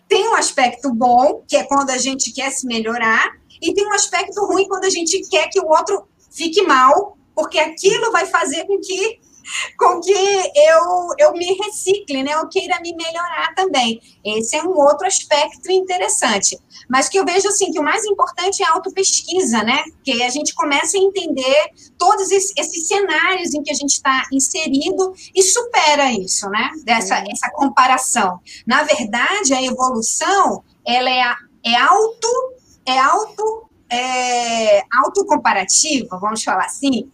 [0.10, 3.32] Tem um aspecto bom, que é quando a gente quer se melhorar,
[3.62, 7.60] e tem um aspecto ruim quando a gente quer que o outro fique mal, porque
[7.60, 9.20] aquilo vai fazer com que
[9.78, 12.34] com que eu, eu me recicle, né?
[12.34, 14.00] Eu queira me melhorar também.
[14.24, 16.58] Esse é um outro aspecto interessante.
[16.90, 19.84] Mas que eu vejo assim que o mais importante é a autopesquisa, né?
[20.04, 25.14] Que a gente começa a entender todos esses, cenários em que a gente está inserido
[25.36, 26.72] e supera isso, né?
[26.84, 28.40] Dessa essa comparação.
[28.66, 32.28] Na verdade, a evolução ela é, é auto,
[32.86, 37.12] é auto, é autocomparativa, vamos falar assim,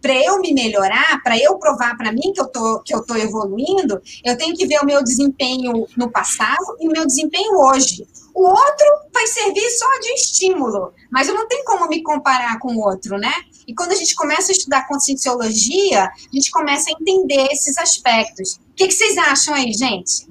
[0.00, 3.14] para eu me melhorar, para eu provar para mim que eu tô que eu tô
[3.16, 8.06] evoluindo, eu tenho que ver o meu desempenho no passado e o meu desempenho hoje.
[8.38, 12.72] O outro vai servir só de estímulo, mas eu não tenho como me comparar com
[12.72, 13.32] o outro, né?
[13.66, 18.54] E quando a gente começa a estudar conscienciologia, a gente começa a entender esses aspectos.
[18.54, 20.28] O que, que vocês acham aí, gente?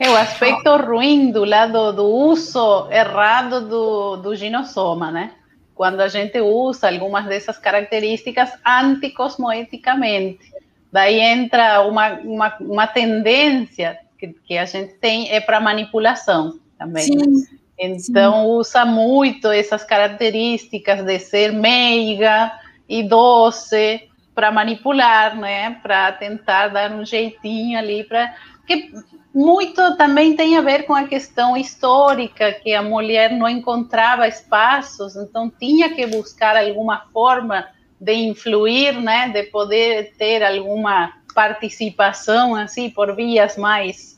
[0.00, 5.34] É o aspecto ruim do lado do uso errado do, do ginosoma, né?
[5.72, 10.52] Quando a gente usa algumas dessas características anticosmoeticamente.
[10.90, 17.04] Daí entra uma, uma, uma tendência que, que a gente tem é para manipulação também.
[17.04, 17.46] Sim,
[17.78, 18.50] então, sim.
[18.50, 22.52] usa muito essas características de ser meiga
[22.88, 25.78] e doce para manipular, né?
[25.82, 28.34] Para tentar dar um jeitinho ali para
[28.66, 28.92] que
[29.34, 35.16] muito também tem a ver com a questão histórica, que a mulher não encontrava espaços,
[35.16, 37.66] então tinha que buscar alguma forma
[38.00, 44.13] de influir, né, de poder ter alguma participação assim por vias mais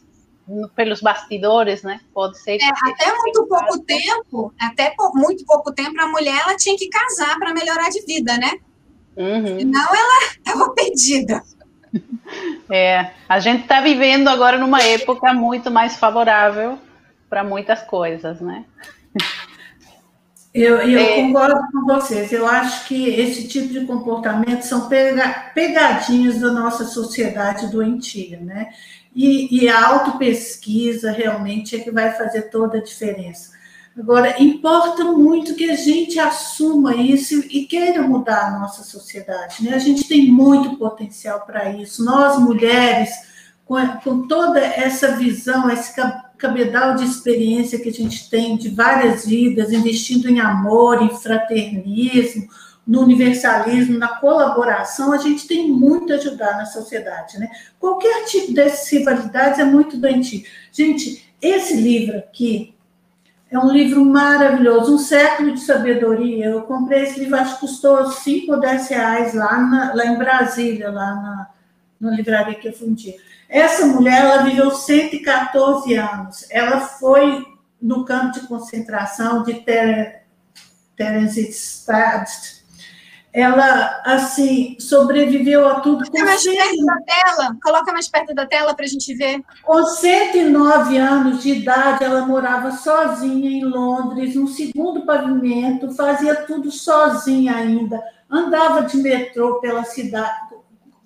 [0.75, 2.01] pelos bastidores, né?
[2.15, 2.59] Pode ser.
[2.61, 6.89] É, até muito pouco tempo, até por muito pouco tempo a mulher ela tinha que
[6.89, 8.53] casar para melhorar de vida, né?
[9.17, 9.59] Uhum.
[9.59, 11.43] Senão ela estava perdida.
[12.71, 16.79] É, a gente está vivendo agora numa época muito mais favorável
[17.29, 18.65] para muitas coisas, né?
[20.57, 21.17] Eu, eu é.
[21.17, 22.33] concordo com vocês.
[22.33, 24.89] Eu acho que esse tipo de comportamento são
[25.55, 28.71] pegadinhas da nossa sociedade doentia, né?
[29.17, 33.57] E, e a autopesquisa realmente é que vai fazer toda a diferença.
[33.99, 39.65] Agora, importa muito que a gente assuma isso e queira mudar a nossa sociedade.
[39.65, 39.75] Né?
[39.75, 42.05] A gente tem muito potencial para isso.
[42.05, 43.09] Nós, mulheres,
[43.65, 45.95] com, com toda essa visão, esse
[46.37, 52.47] cabedal de experiência que a gente tem de várias vidas, investindo em amor, em fraternismo,
[52.87, 57.39] no universalismo, na colaboração, a gente tem muito a ajudar na sociedade.
[57.39, 57.51] Né?
[57.81, 60.45] Qualquer tipo dessas rivalidades é muito doentio.
[60.71, 62.75] Gente, esse livro aqui,
[63.51, 66.47] é um livro maravilhoso, Um Século de Sabedoria.
[66.47, 70.19] Eu comprei esse livro, acho que custou 5 ou 10 reais lá, na, lá em
[70.19, 71.51] Brasília, lá na,
[72.01, 73.15] na livraria que eu fundi.
[73.49, 76.47] Essa mulher, ela viveu 114 anos.
[76.51, 77.45] Ela foi
[77.81, 80.23] no campo de concentração de Ter
[80.97, 82.56] Theresienstadt,
[83.37, 86.11] ela assim sobreviveu a tudo.
[86.11, 89.43] Coloca mais perto da tela, coloca mais perto da tela para a gente ver.
[89.63, 96.71] Com 109 anos de idade, ela morava sozinha em Londres, no segundo pavimento, fazia tudo
[96.71, 100.35] sozinha ainda, andava de metrô pela cidade,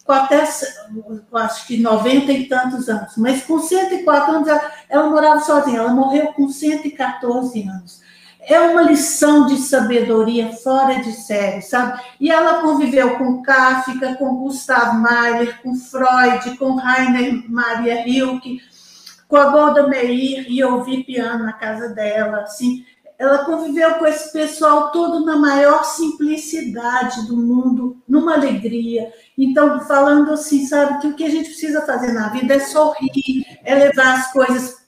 [0.05, 5.41] com até acho que 90 e tantos anos, mas com 104 anos ela, ela morava
[5.41, 8.09] sozinha, ela morreu com 114 anos
[8.43, 12.01] é uma lição de sabedoria fora de série, sabe?
[12.19, 18.61] E ela conviveu com Kafka, com Gustav Mahler, com Freud, com Rainer Maria Rilke,
[19.29, 22.85] com a Golda Meir, e eu ouvi piano na casa dela, assim.
[23.19, 29.13] Ela conviveu com esse pessoal todo na maior simplicidade do mundo, numa alegria.
[29.37, 33.45] Então, falando assim, sabe, que o que a gente precisa fazer na vida é sorrir,
[33.63, 34.80] é levar as coisas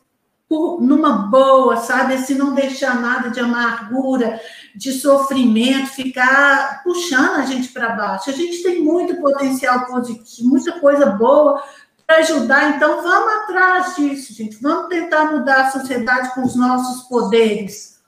[0.80, 2.18] numa boa, sabe?
[2.18, 4.40] Se não deixar nada de amargura,
[4.74, 8.30] de sofrimento, ficar puxando a gente para baixo.
[8.30, 11.62] A gente tem muito potencial positivo, muita coisa boa
[12.06, 14.60] para ajudar, então vamos atrás disso, gente.
[14.60, 18.00] Vamos tentar mudar a sociedade com os nossos poderes.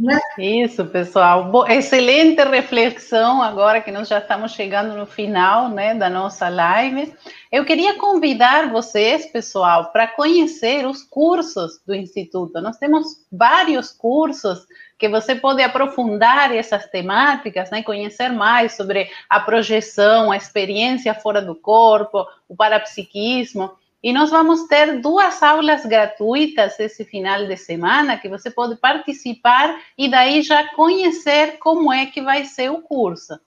[0.00, 0.18] Né?
[0.38, 1.50] Isso, pessoal.
[1.50, 7.12] Bo excelente reflexão agora que nós já estamos chegando no final né, da nossa live.
[7.52, 12.62] Eu queria convidar vocês, pessoal, para conhecer os cursos do Instituto.
[12.62, 14.66] Nós temos vários cursos
[14.98, 21.42] que você pode aprofundar essas temáticas, né, conhecer mais sobre a projeção, a experiência fora
[21.42, 23.70] do corpo, o parapsiquismo.
[24.02, 29.78] E nós vamos ter duas aulas gratuitas esse final de semana que você pode participar
[29.96, 33.38] e daí já conhecer como é que vai ser o curso.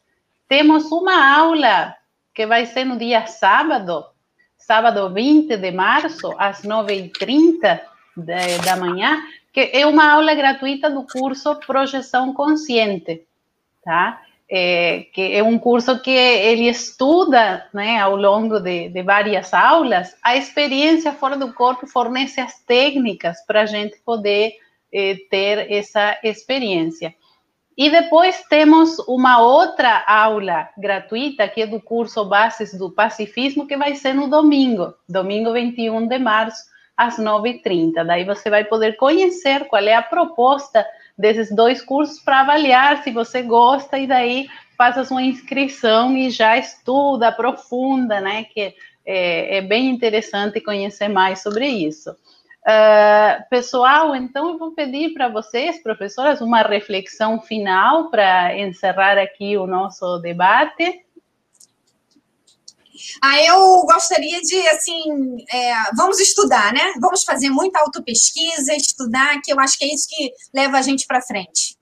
[0.48, 1.96] Temos uma aula
[2.34, 4.06] que vai ser no dia sábado,
[4.56, 7.82] sábado 20 de março, às 9h30
[8.64, 13.24] da manhã, que é uma aula gratuita do curso Projeção Consciente,
[13.84, 14.22] tá?
[14.56, 20.16] É, que é um curso que ele estuda, né, ao longo de, de várias aulas,
[20.22, 24.54] a experiência fora do corpo fornece as técnicas para a gente poder
[24.94, 27.16] é, ter essa experiência.
[27.76, 33.76] E depois temos uma outra aula gratuita, que é do curso Bases do Pacifismo, que
[33.76, 36.62] vai ser no domingo, domingo 21 de março,
[36.96, 38.06] às 9h30.
[38.06, 40.86] Daí você vai poder conhecer qual é a proposta
[41.18, 44.48] desses dois cursos para avaliar se você gosta e daí
[44.78, 48.44] faz a sua inscrição e já estuda, aprofunda, né?
[48.46, 48.74] Que
[49.06, 52.12] é, é bem interessante conhecer mais sobre isso.
[52.66, 59.58] Uh, pessoal, então eu vou pedir para vocês, professoras, uma reflexão final para encerrar aqui
[59.58, 61.02] o nosso debate.
[63.22, 65.04] Ah, eu gostaria de, assim,
[65.52, 66.94] é, vamos estudar, né?
[67.00, 71.08] Vamos fazer muita autopesquisa, estudar, que eu acho que é isso que leva a gente
[71.08, 71.76] para frente.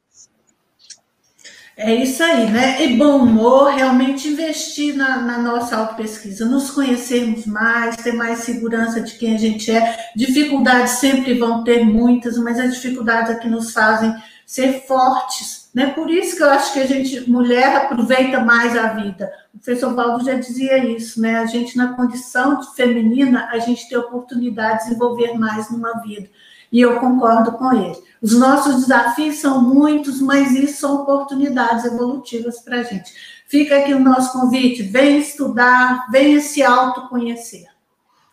[1.83, 2.83] É isso aí, né?
[2.83, 9.01] E bom humor, realmente investir na, na nossa autopesquisa, nos conhecermos mais, ter mais segurança
[9.01, 9.97] de quem a gente é.
[10.15, 14.13] Dificuldades sempre vão ter muitas, mas as dificuldades é que nos fazem
[14.45, 15.87] ser fortes, né?
[15.87, 19.31] Por isso que eu acho que a gente, mulher, aproveita mais a vida.
[19.61, 21.37] O professor Valdo já dizia isso, né?
[21.37, 26.27] A gente, na condição feminina, a gente tem oportunidade de desenvolver mais numa vida.
[26.71, 27.95] E eu concordo com ele.
[28.19, 33.13] Os nossos desafios são muitos, mas isso são oportunidades evolutivas para a gente.
[33.45, 37.67] Fica aqui o nosso convite: venha estudar, venha se autoconhecer.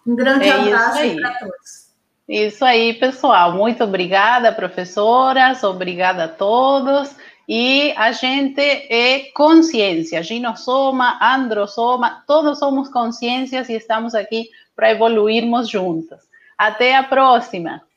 [0.06, 1.88] Um grande é abraço para todos.
[2.26, 3.52] Isso aí, pessoal.
[3.52, 5.62] Muito obrigada, professoras.
[5.62, 7.14] Obrigada a todos.
[7.48, 15.66] E a gente é consciência, ginossoma, androsoma, todos somos consciências e estamos aqui para evoluirmos
[15.66, 16.28] juntas.
[16.58, 17.87] Até a próxima!